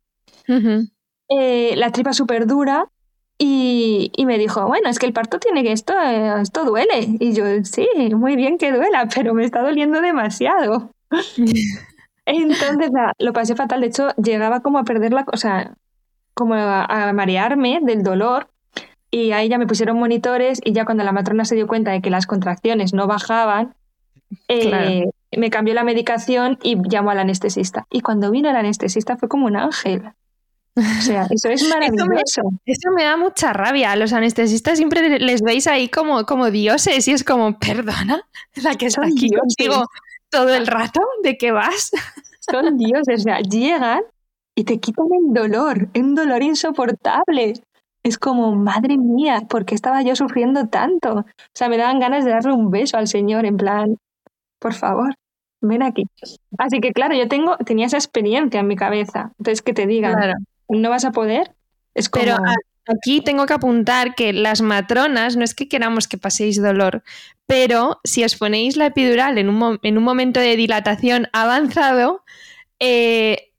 [0.47, 0.87] Ujú.
[1.29, 2.87] Eh, la tripa súper dura
[3.37, 7.07] y, y me dijo, bueno, es que el parto tiene que esto, eh, esto duele.
[7.19, 10.91] Y yo, sí, muy bien que duela, pero me está doliendo demasiado.
[12.25, 13.81] Entonces la- lo pasé fatal.
[13.81, 15.73] De hecho, llegaba como a perder la, o sea,
[16.33, 18.47] como a, a marearme del dolor.
[19.11, 22.01] Y ahí ya me pusieron monitores y ya cuando la matrona se dio cuenta de
[22.01, 23.75] que las contracciones no bajaban,
[24.47, 25.11] eh, Claro.
[25.37, 27.87] Me cambió la medicación y llamó al anestesista.
[27.89, 30.13] Y cuando vino el anestesista fue como un ángel.
[30.75, 32.41] O sea, eso es maravilloso.
[32.65, 33.91] Eso me da mucha rabia.
[33.91, 38.21] A los anestesistas siempre les veis ahí como, como dioses y es como, perdona,
[38.55, 39.55] la que está aquí dioses.
[39.57, 39.85] contigo
[40.29, 41.91] todo el rato, ¿de qué vas?
[42.39, 43.21] Son dioses.
[43.21, 44.01] O sea, llegan
[44.55, 47.53] y te quitan el dolor, un dolor insoportable.
[48.03, 51.19] Es como, madre mía, ¿por qué estaba yo sufriendo tanto?
[51.19, 53.97] O sea, me daban ganas de darle un beso al Señor, en plan,
[54.59, 55.15] por favor,
[55.63, 56.05] ven aquí.
[56.57, 59.31] Así que claro, yo tengo, tenía esa experiencia en mi cabeza.
[59.39, 60.15] Entonces, que te digan,
[60.69, 61.51] no vas a poder,
[61.95, 62.25] es como...
[62.25, 62.37] Pero
[62.87, 67.03] aquí tengo que apuntar que las matronas, no es que queramos que paséis dolor,
[67.45, 72.23] pero si os ponéis la epidural en un, en un momento de dilatación avanzado,
[72.79, 73.51] eh,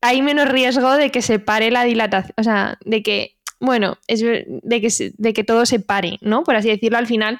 [0.00, 4.20] hay menos riesgo de que se pare la dilatación, o sea, de que, bueno, es
[4.20, 6.42] de que, de que todo se pare, ¿no?
[6.42, 7.38] Por así decirlo, al final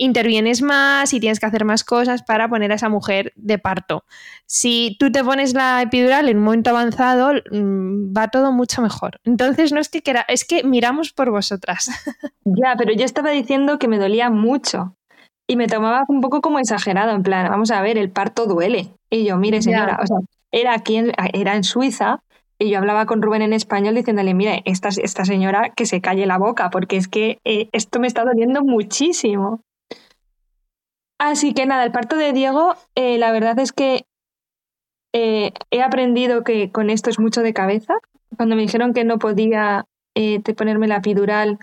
[0.00, 4.04] intervienes más y tienes que hacer más cosas para poner a esa mujer de parto.
[4.46, 9.20] Si tú te pones la epidural en un momento avanzado, mm, va todo mucho mejor.
[9.24, 11.90] Entonces, no es que quiera, es que miramos por vosotras.
[12.44, 14.96] Ya, pero yo estaba diciendo que me dolía mucho
[15.46, 18.94] y me tomaba un poco como exagerado, en plan, vamos a ver, el parto duele.
[19.08, 20.16] Y yo, mire señora, o sea,
[20.50, 22.22] era aquí, en, era en Suiza,
[22.58, 26.26] y yo hablaba con Rubén en español diciéndole, mire, esta, esta señora que se calle
[26.26, 29.60] la boca, porque es que eh, esto me está doliendo muchísimo.
[31.20, 34.06] Así que nada, el parto de Diego, eh, la verdad es que
[35.12, 37.94] eh, he aprendido que con esto es mucho de cabeza.
[38.36, 39.84] Cuando me dijeron que no podía
[40.56, 41.58] ponerme la epidural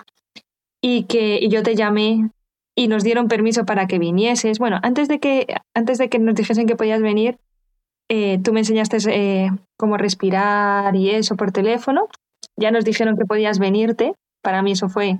[0.81, 2.29] y que yo te llamé
[2.77, 4.59] y nos dieron permiso para que vinieses.
[4.59, 7.39] Bueno, antes de que, antes de que nos dijesen que podías venir,
[8.09, 12.07] eh, tú me enseñaste eh, cómo respirar y eso por teléfono.
[12.55, 14.13] Ya nos dijeron que podías venirte.
[14.43, 15.17] Para mí eso fue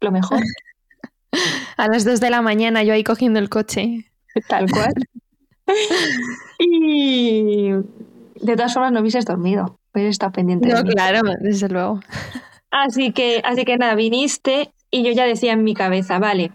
[0.00, 0.38] lo mejor.
[1.76, 4.10] A las 2 de la mañana yo ahí cogiendo el coche.
[4.48, 4.94] Tal cual.
[6.58, 9.78] y de todas formas no hubieses dormido.
[9.94, 10.68] Hubieses estado pendiente.
[10.68, 12.00] No, claro, desde luego.
[12.70, 16.52] Así que, así que nada, viniste y yo ya decía en mi cabeza, vale,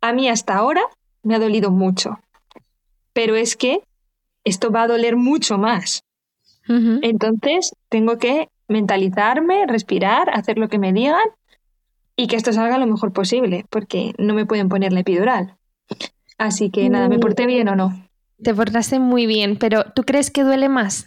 [0.00, 0.82] a mí hasta ahora
[1.22, 2.20] me ha dolido mucho.
[3.12, 3.80] Pero es que
[4.44, 6.04] esto va a doler mucho más.
[6.68, 11.24] Entonces, tengo que mentalizarme, respirar, hacer lo que me digan
[12.18, 15.56] y que esto salga lo mejor posible, porque no me pueden poner la epidural.
[16.36, 17.20] Así que nada, ¿me mm.
[17.20, 18.08] porté bien o no?
[18.42, 21.06] Te portaste muy bien, pero ¿tú crees que duele más?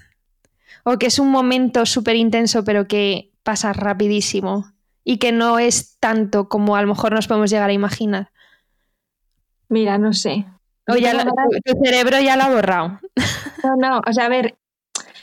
[0.85, 4.71] ¿O que es un momento súper intenso, pero que pasa rapidísimo?
[5.03, 8.31] Y que no es tanto como a lo mejor nos podemos llegar a imaginar.
[9.67, 10.45] Mira, no sé.
[10.87, 12.99] O ya tu cerebro ya lo ha borrado.
[13.63, 14.55] No, no, o sea, a ver,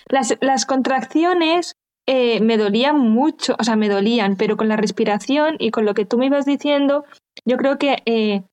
[0.09, 1.77] las, contracciones
[2.11, 5.93] eh, me dolían mucho, o sea, me dolían, pero con la respiración y con lo
[5.93, 7.05] que tú me ibas diciendo,
[7.45, 8.45] yo creo que eh,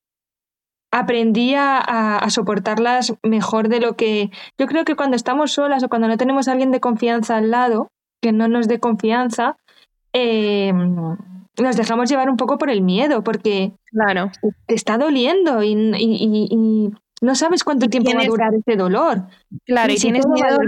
[0.92, 4.30] aprendí a, soportarlas mejor de lo que...
[4.58, 7.50] Yo creo que cuando estamos solas o cuando no tenemos a alguien de confianza al
[7.50, 7.88] lado,
[8.20, 9.56] que no nos dé confianza,
[10.12, 14.32] eh, nos dejamos llevar un poco por el miedo, porque claro.
[14.66, 16.92] te está doliendo y
[17.22, 19.22] no sabes cuánto tiempo va a durar ese dolor.
[19.64, 20.58] Claro, y, tienes miedo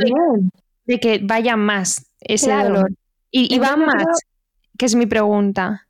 [0.86, 2.90] de, que vaya más ese dolor.
[3.30, 4.04] Y, va más,
[4.76, 5.86] que es mi pregunta.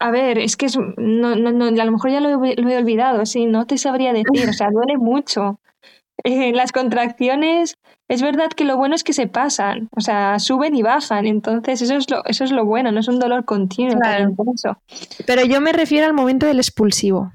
[0.00, 3.46] A ver, es que es, no, no, a lo mejor ya lo, he olvidado, sí,
[3.46, 5.60] no te sabría decir, o sea, duele mucho.
[6.24, 7.76] Eh, las contracciones,
[8.08, 11.82] es verdad que lo bueno es que se pasan, o sea, suben y bajan, entonces
[11.82, 13.98] eso es lo, eso es lo bueno, no es un dolor continuo.
[13.98, 14.34] Claro.
[15.26, 17.32] Pero yo me refiero al momento del expulsivo.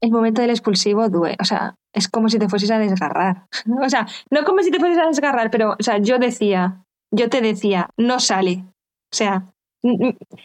[0.00, 3.46] El momento del expulsivo duele, o sea, es como si te fueses a desgarrar.
[3.84, 7.28] O sea, no como si te fueses a desgarrar, pero, o sea, yo decía, yo
[7.28, 8.64] te decía, no sale.
[9.12, 9.46] O sea,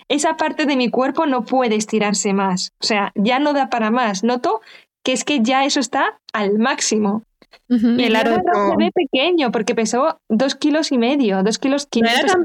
[0.07, 2.72] esa parte de mi cuerpo no puede estirarse más.
[2.82, 4.24] O sea, ya no da para más.
[4.24, 4.61] Noto
[5.03, 7.24] que es que ya eso está al máximo.
[7.70, 12.36] y el aro se ve pequeño porque pesó dos kilos y medio, dos kilos quinientos.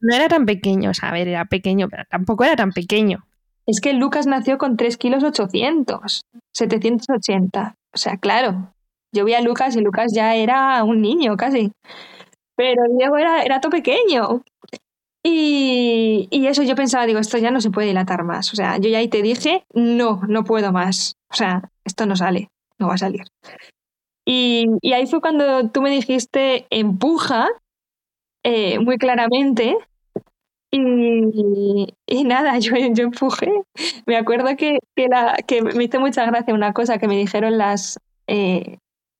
[0.00, 3.24] No era tan pequeño, o sea, a ver, era pequeño, pero tampoco era tan pequeño.
[3.66, 6.22] Es que Lucas nació con 3 kilos 800,
[6.52, 7.74] 780.
[7.94, 8.74] O sea, claro,
[9.12, 11.72] yo vi a Lucas y Lucas ya era un niño casi.
[12.56, 14.42] Pero Diego era, era todo pequeño.
[15.22, 18.52] Y, y, eso yo pensaba, digo, esto ya no se puede dilatar más.
[18.52, 21.16] O sea, yo ya ahí te dije, no, no puedo más.
[21.30, 23.24] O sea, esto no sale, no va a salir.
[24.26, 27.48] Y, y ahí fue cuando tú me dijiste, empuja,
[28.44, 29.76] eh, muy claramente.
[30.70, 33.50] Y, y nada, yo, yo empujé.
[34.06, 37.56] Me acuerdo que, que, la, que me hizo mucha gracia una cosa que me dijeron
[37.58, 38.78] las, eh,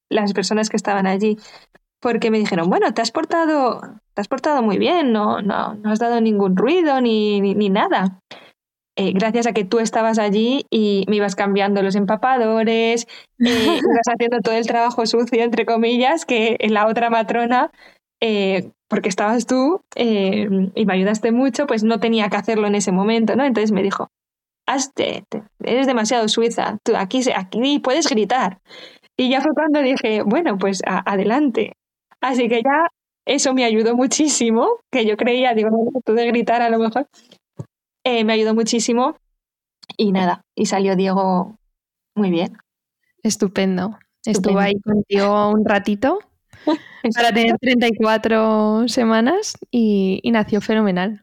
[0.09, 1.37] las personas que estaban allí,
[1.99, 3.81] porque me dijeron, bueno, te has portado,
[4.13, 8.19] te has portado muy bien, no, no, no has dado ningún ruido ni, ni, nada.
[8.97, 13.07] Eh, gracias a que tú estabas allí y me ibas cambiando los empapadores,
[13.39, 17.71] eh, ibas haciendo todo el trabajo sucio, entre comillas, que la otra matrona
[18.21, 22.75] eh, porque estabas tú eh, y me ayudaste mucho, pues no tenía que hacerlo en
[22.75, 23.43] ese momento, ¿no?
[23.43, 24.09] Entonces me dijo,
[24.67, 25.25] hazte,
[25.63, 28.59] eres demasiado suiza, tú aquí, aquí puedes gritar.
[29.17, 31.73] Y ya fue cuando dije, bueno, pues adelante.
[32.25, 32.87] Así que ya
[33.27, 37.07] eso me ayudó muchísimo, que yo creía, digo, no, tú de gritar a lo mejor,
[38.03, 39.15] eh, me ayudó muchísimo
[39.95, 41.59] y nada, y salió Diego
[42.15, 42.57] muy bien.
[43.21, 43.99] Estupendo.
[44.25, 46.17] Estuvo ahí contigo un ratito
[47.15, 51.21] para tener 34 semanas y, nació fenomenal.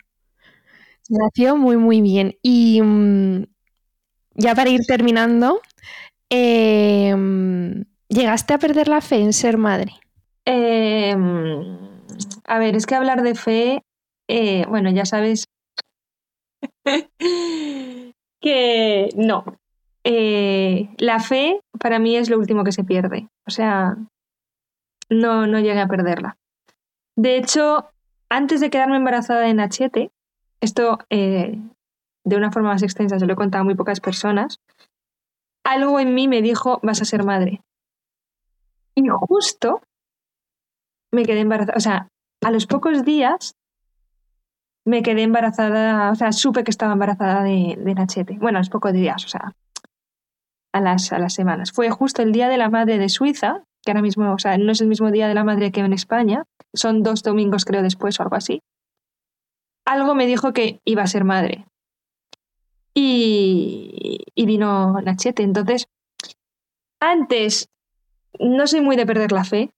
[1.09, 2.37] Nació muy, muy bien.
[2.43, 3.47] Y mm,
[4.37, 5.61] ya para ir terminando,
[6.31, 9.95] em, ¿llegaste a perder la fe en ser madre?
[10.45, 11.79] Em,
[12.45, 13.85] a ver, es que hablar de fe,
[14.29, 15.47] eh, bueno, ya sabes
[18.41, 19.45] que no.
[20.05, 23.29] Eh, la fe para mí es lo último que se pierde.
[23.47, 23.97] O sea,
[25.09, 26.37] no, no llegué a perderla.
[27.17, 27.91] De hecho,
[28.29, 30.11] antes de quedarme embarazada de Nachete,
[30.61, 31.59] esto eh,
[32.25, 34.61] de una forma más extensa se lo he contado a muy pocas personas,
[35.65, 37.61] algo en mí me dijo, vas a ser madre.
[38.95, 39.81] Y justo
[41.13, 41.77] me quedé embarazada.
[41.77, 42.09] O sea,
[42.43, 43.55] a los pocos días
[44.85, 48.39] me quedé embarazada, o sea, supe que estaba embarazada de, Nachete.
[48.39, 49.53] Bueno, a los pocos días, o sea,
[50.73, 51.71] a las, a las semanas.
[51.71, 54.73] Fue justo el Día de la Madre de Suiza, que ahora mismo, o sea, no
[54.73, 56.45] es el mismo Día de la Madre que en España,
[56.75, 58.61] son dos domingos creo después o algo así.
[59.85, 61.67] Algo me dijo que iba a ser madre.
[62.95, 65.43] Y, y vino Nachete.
[65.43, 65.87] Entonces,
[67.01, 67.69] antes,
[68.39, 69.71] no soy muy de perder la fe.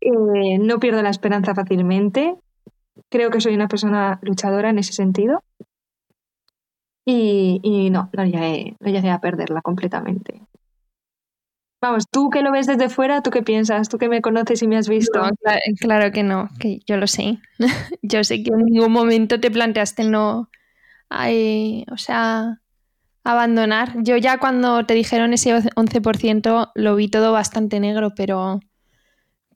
[0.00, 2.36] Eh, no pierdo la esperanza fácilmente.
[3.08, 5.42] Creo que soy una persona luchadora en ese sentido.
[7.10, 10.42] Y, no, no llegué, a perderla completamente.
[11.80, 13.88] Vamos, tú que lo ves desde fuera, ¿tú qué piensas?
[13.88, 15.22] Tú que me conoces y me has visto.
[15.80, 17.38] claro, que no, que yo lo sé.
[18.02, 20.50] yo sé que en ningún momento te planteaste no,
[21.10, 22.60] o sea,
[23.24, 23.94] abandonar.
[24.02, 28.60] Yo ya cuando te dijeron ese 11% lo vi todo bastante negro, pero,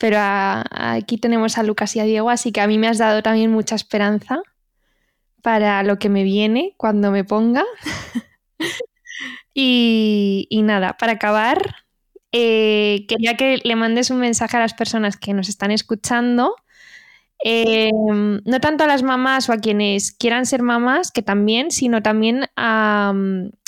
[0.02, 3.22] pero aquí tenemos a Lucas y a Diego, así que a mí me has dado
[3.22, 4.42] también mucha esperanza
[5.42, 7.64] para lo que me viene cuando me ponga.
[9.54, 11.76] y, nada, para acabar,
[12.32, 16.56] eh, quería que le mandes un mensaje a las personas que nos están escuchando.
[17.44, 22.02] Em, no tanto a las mamás o a quienes quieran ser mamás, que también, sino
[22.02, 23.12] también a,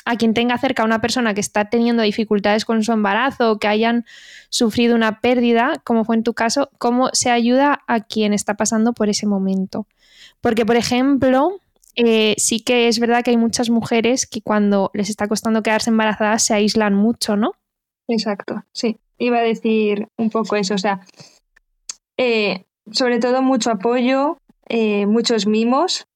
[0.04, 3.68] a quien tenga cerca una persona que está teniendo dificultades con su embarazo o que
[3.68, 4.04] hayan
[4.50, 8.92] sufrido una pérdida, como fue en tu caso, cómo se ayuda a quien está pasando
[8.92, 9.86] por ese momento.
[10.40, 11.60] Porque, por ejemplo,
[11.96, 15.90] eh, sí que es verdad que hay muchas mujeres que cuando les está costando quedarse
[15.90, 17.52] embarazadas se aíslan mucho, ¿no?
[18.08, 18.98] Exacto, sí.
[19.18, 21.00] Iba a decir un poco eso, o sea,
[22.16, 24.38] eh, sobre todo mucho apoyo,
[24.68, 26.06] eh, muchos mimos.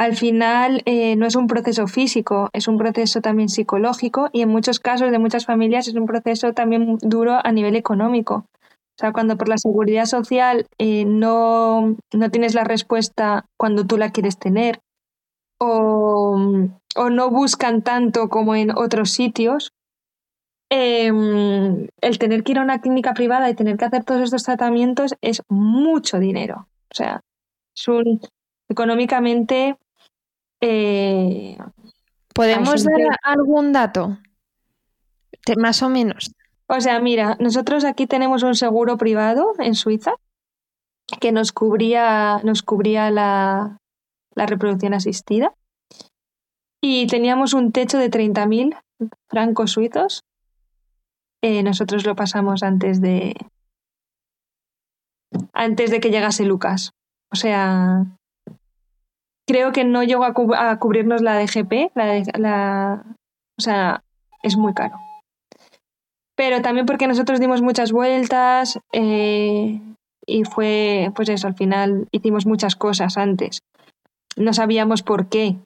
[0.00, 0.82] Al final
[1.18, 5.18] no es un proceso físico, es un proceso también psicológico y en muchos casos de
[5.18, 8.46] muchas familias es un proceso también duro a nivel económico.
[9.00, 11.96] O sea, cuando por la seguridad social eh, no,
[12.30, 14.80] tienes la respuesta cuando tú la quieres tener
[15.58, 19.72] o, no buscan tanto como en otros sitios,
[20.70, 24.42] em, el tener que ir a una clínica privada y tener que hacer todos estos
[24.44, 26.68] tratamientos es mucho dinero.
[26.90, 27.20] O sea,
[27.74, 28.20] es un,
[28.68, 29.76] económicamente...
[30.60, 31.56] Eh,
[32.34, 34.18] ¿Podemos dar algún dato?
[35.56, 36.32] Más o menos.
[36.68, 40.12] O sea, mira, nosotros aquí tenemos un seguro privado en Suiza
[41.20, 43.78] que nos cubría, nos cubría la,
[44.36, 45.52] reproducción asistida
[46.80, 48.80] y teníamos un techo de 30.000
[49.28, 50.22] francos suizos.
[51.42, 53.34] Eh, nosotros lo pasamos antes de
[55.52, 56.92] antes de que llegase Lucas.
[57.32, 58.06] O sea,
[59.50, 63.04] creo que no llegó a, cubrirnos la DGP, la,
[63.58, 64.02] o sea,
[64.42, 64.96] es muy caro
[66.40, 69.78] pero también porque nosotros dimos muchas vueltas eh,
[70.26, 73.58] y fue, pues eso, al final hicimos muchas cosas antes.
[74.36, 75.58] No sabíamos por qué.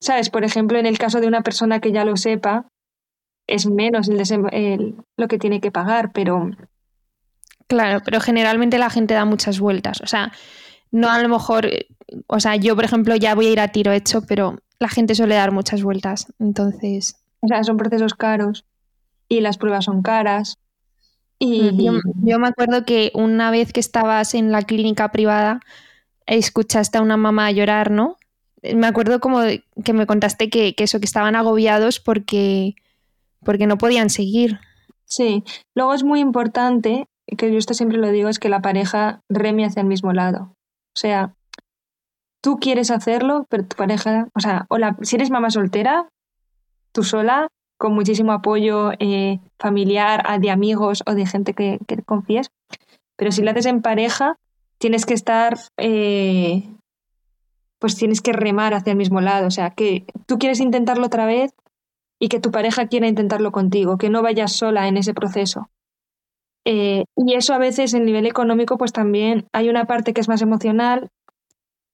[0.00, 0.30] ¿Sabes?
[0.30, 2.64] Por ejemplo, en el caso de una persona que ya lo sepa,
[3.46, 6.48] es menos el, lo que tiene que pagar, pero...
[7.68, 10.00] Claro, pero generalmente la gente da muchas vueltas.
[10.00, 10.32] O sea,
[10.90, 11.68] no a lo mejor,
[12.26, 15.14] o sea, yo por ejemplo ya voy a ir a tiro hecho, pero la gente
[15.14, 16.32] suele dar muchas vueltas.
[16.38, 17.16] Entonces...
[17.42, 18.66] O sea, son procesos caros
[19.28, 20.58] y las pruebas son caras.
[21.38, 21.70] Y...
[21.82, 25.60] Yo, me acuerdo que una vez que estabas en la clínica privada,
[26.26, 28.16] escuchaste a una mamá llorar, ¿no?
[28.62, 29.40] Me acuerdo como
[29.84, 32.74] que me contaste que, eso, que estaban agobiados porque,
[33.42, 34.58] porque no podían seguir.
[35.06, 39.22] Sí, luego es muy importante, que yo esto siempre lo digo, es que la pareja
[39.30, 40.56] reme hacia el mismo lado.
[41.00, 41.34] Sea,
[42.42, 44.66] tú quieres hacerlo, pero tu pareja, o sea,
[45.00, 46.10] si eres mamá soltera,
[46.92, 47.48] tú sola,
[47.78, 52.50] con muchísimo apoyo eh, familiar, de amigos o de gente que, confíes.
[53.16, 54.36] Pero si lo haces en pareja,
[54.76, 56.68] tienes que estar, eh,
[57.78, 59.46] pues tienes que remar hacia el mismo lado.
[59.46, 61.54] O sea, que tú quieres intentarlo otra vez
[62.18, 65.70] y que tu pareja quiera intentarlo contigo, que no vayas sola en ese proceso.
[66.72, 70.28] Eh, y eso a veces en nivel económico, pues también hay una parte que es
[70.28, 71.08] más emocional,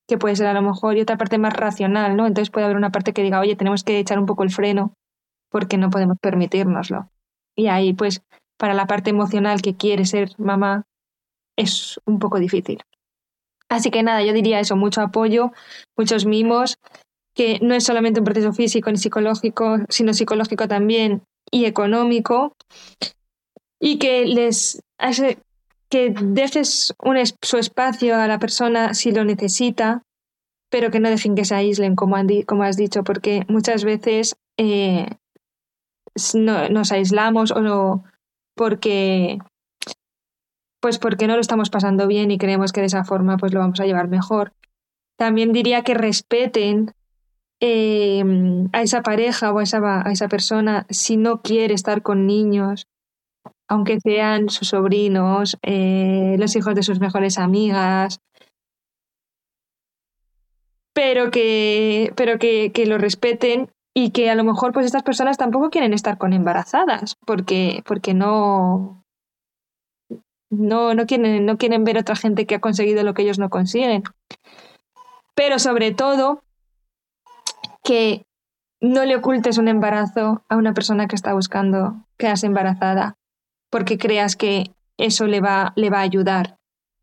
[0.06, 2.26] que puede ser a lo mejor, y otra parte más racional, ¿no?
[2.26, 4.92] Entonces puede haber una parte que diga, oye, tenemos que echar un poco el freno
[5.50, 7.08] porque no podemos permitírnoslo.
[7.56, 8.20] Y ahí, pues,
[8.58, 10.84] para la parte emocional que quiere ser mamá,
[11.56, 12.82] es un poco difícil.
[13.70, 15.52] Así que nada, yo diría eso, mucho apoyo,
[15.96, 16.76] muchos mimos,
[17.34, 22.52] que no es solamente un proceso físico ni psicológico, sino psicológico también y económico,
[23.80, 24.80] y que les
[25.88, 30.02] que dejes un, su espacio a la persona si lo necesita,
[30.70, 32.16] pero que no dejen que se aíslen, como,
[32.46, 35.06] como has dicho, porque muchas veces eh,
[36.34, 38.04] nos aislamos o no,
[38.54, 39.38] porque
[40.80, 43.60] pues porque no lo estamos pasando bien y creemos que de esa forma pues lo
[43.60, 44.52] vamos a llevar mejor.
[45.16, 46.92] También diría que respeten
[47.60, 52.26] em, a esa pareja o a esa, a esa persona si no quiere estar con
[52.26, 52.86] niños,
[53.68, 58.20] aunque sean sus sobrinos, eh, los hijos de sus mejores amigas,
[60.94, 65.36] pero que, pero que, que, lo respeten y que a lo mejor pues estas personas
[65.36, 69.04] tampoco quieren estar con embarazadas porque, porque no,
[70.50, 73.50] no, no, quieren, no quieren ver otra gente que ha conseguido lo que ellos no
[73.50, 74.04] consiguen.
[75.34, 76.42] Pero sobre todo,
[77.84, 78.24] que
[78.80, 83.16] no le ocultes un embarazo a una persona que está buscando quedarse embarazada
[83.70, 86.56] porque creas que eso le va, le va a ayudar.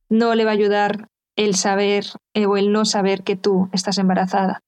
[0.10, 3.98] No le va a ayudar el saber eh, o el no saber que tú estás
[3.98, 4.62] embarazada.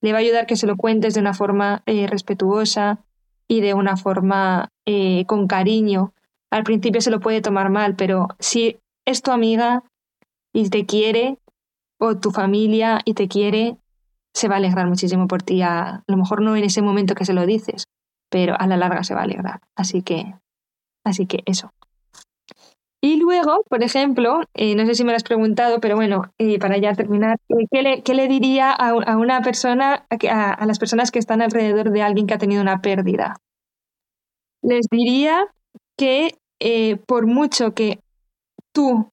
[0.00, 3.04] Le va a ayudar que se lo cuentes de una forma eh, respetuosa
[3.48, 6.12] y de una forma eh, con cariño.
[6.50, 9.82] Al principio se lo puede tomar mal, pero si es tu amiga
[10.52, 11.38] y te quiere,
[11.98, 13.76] o tu familia y te quiere,
[14.32, 15.62] se va a alegrar muchísimo por ti.
[15.62, 17.84] A, lo mejor no en ese momento que se lo dices,
[18.30, 19.60] pero a la larga se va a alegrar.
[19.74, 20.34] Así que
[21.04, 21.70] Así que eso.
[23.00, 26.58] Y luego, por ejemplo, eh, no sé si me lo has preguntado, pero bueno, eh,
[26.58, 31.40] para ya terminar, eh, ¿qué, le, diría a, una persona, a, las personas que están
[31.40, 33.36] alrededor de alguien que ha tenido una pérdida?
[34.62, 35.46] Les diría
[35.96, 36.34] que
[37.06, 38.00] por mucho que
[38.72, 39.10] tú,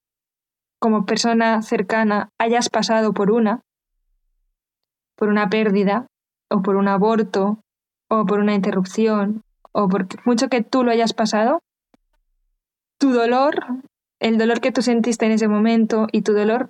[0.80, 3.62] como persona cercana, hayas pasado por una,
[5.16, 6.08] por una pérdida,
[6.50, 7.60] o por un aborto,
[8.10, 11.60] o por una interrupción, o por mucho que tú lo hayas pasado,
[12.98, 13.66] tu dolor,
[14.20, 16.70] el dolor que tú sentiste en ese momento y tu dolor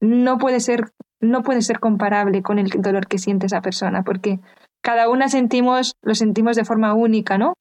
[0.00, 0.90] no puede ser,
[1.20, 4.40] no puede ser comparable con el dolor que siente esa persona, porque
[4.82, 7.54] cada una sentimos, lo sentimos de forma única, ¿no?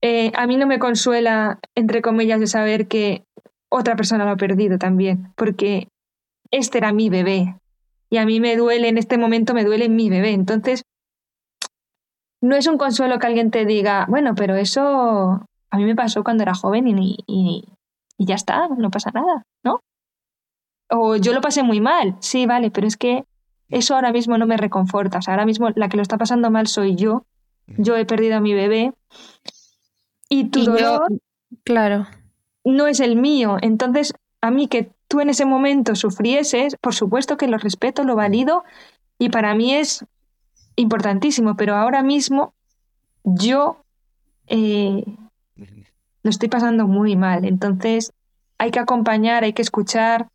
[0.00, 3.24] Eh, a mí no me consuela, entre comillas, de saber que
[3.70, 5.88] otra persona lo ha perdido también, porque
[6.50, 7.56] este era mi bebé
[8.10, 10.30] y a mí me duele, en este momento me duele mi bebé.
[10.30, 10.84] Entonces,
[12.40, 16.22] no es un consuelo que alguien te diga, bueno, pero eso a mí me pasó
[16.22, 17.64] cuando era joven y, y,
[18.16, 19.80] ya está, no pasa nada, ¿no?
[20.88, 23.24] O yo lo pasé muy mal, sí, vale, pero es que
[23.70, 25.18] eso ahora mismo no me reconforta.
[25.18, 27.24] O sea, ahora mismo la que lo está pasando mal soy yo.
[27.66, 28.92] Yo he perdido a mi bebé.
[30.28, 31.08] Y tu dolor.
[31.64, 32.06] claro.
[32.62, 33.56] No es el mío.
[33.62, 38.14] Entonces, a mí que tú en ese momento sufrieses, por supuesto que lo respeto, lo
[38.14, 38.62] valido.
[39.18, 40.04] Y para mí es
[40.76, 41.56] importantísimo.
[41.56, 42.54] Pero ahora mismo
[43.24, 43.78] yo
[44.46, 45.04] eh,
[46.24, 47.44] lo estoy pasando muy mal.
[47.44, 48.12] Entonces
[48.58, 50.26] hay que acompañar, hay que escuchar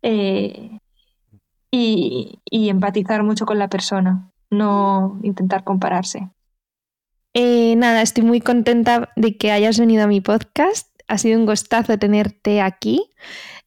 [0.00, 0.78] eh,
[1.70, 6.30] y, empatizar mucho con la persona, no intentar compararse.
[7.34, 10.88] Eh, nada, estoy muy contenta de que hayas venido a mi podcast.
[11.06, 13.10] Ha sido un gustazo tenerte aquí.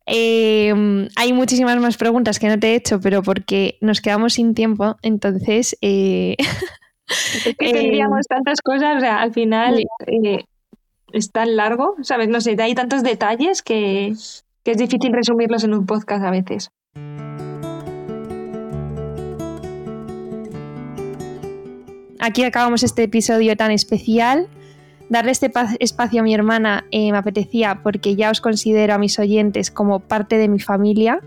[0.08, 4.56] Eh, hay muchísimas más preguntas que no te he hecho, pero porque nos quedamos sin
[4.56, 5.78] tiempo, entonces...
[7.58, 9.84] tendríamos tantas cosas, o sea, al final
[11.14, 12.30] es tan largo, ¿sabes?
[12.30, 14.14] No sé, hay tantos detalles que,
[14.64, 16.72] que es difícil resumirlos en un podcast a veces.
[22.20, 24.48] Aquí acabamos este episodio tan especial.
[25.10, 29.18] Darle este espacio a mi hermana eh, me apetecía porque ya os considero a mis
[29.18, 31.22] oyentes como parte de mi familia.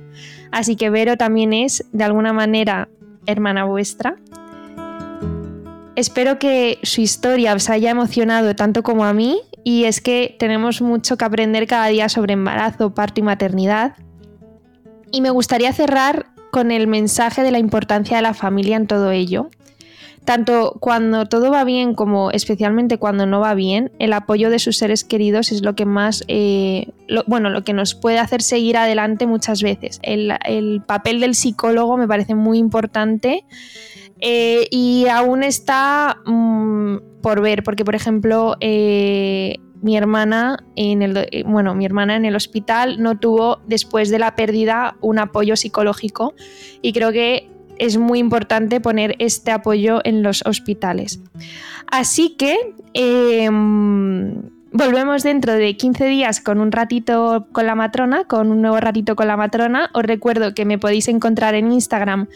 [0.52, 2.88] Así que Vero también es, de alguna manera,
[3.26, 4.16] hermana vuestra.
[5.94, 10.80] Espero que su historia os haya emocionado tanto como a mí y es que tenemos
[10.80, 13.94] mucho que aprender cada día sobre embarazo, parto y maternidad.
[15.10, 19.10] Y me gustaría cerrar con el mensaje de la importancia de la familia en todo
[19.10, 19.50] ello.
[20.24, 24.76] Tanto cuando todo va bien como especialmente cuando no va bien, el apoyo de sus
[24.76, 26.92] seres queridos es lo que más, eh,
[27.26, 29.98] bueno, lo que nos puede hacer seguir adelante muchas veces.
[30.02, 33.44] El, papel del psicólogo me parece muy importante
[34.24, 41.44] eh, y aún está mm, por ver, porque por ejemplo, eh, mi hermana en el
[41.44, 46.34] bueno, mi hermana en el hospital no tuvo después de la pérdida un apoyo psicológico
[46.82, 51.20] y creo que es muy importante poner este apoyo en los hospitales.
[51.90, 54.40] Así que em,
[54.70, 59.16] volvemos dentro de 15 días con un ratito con la matrona, con un nuevo ratito
[59.16, 59.90] con la matrona.
[59.94, 62.28] Os recuerdo que me podéis encontrar en Instagram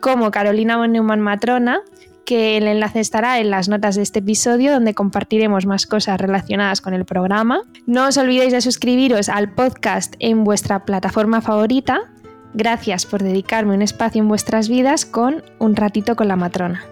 [0.00, 1.80] como Carolina von Neumann Matrona,
[2.24, 6.80] que el enlace estará en las notas de este episodio donde compartiremos más cosas relacionadas
[6.80, 7.60] con el programa.
[7.86, 12.10] No os olvidéis de suscribiros al podcast en vuestra plataforma favorita
[12.56, 16.82] Gracias por dedicarme un espacio en vuestras vidas con un ratito con la matrona.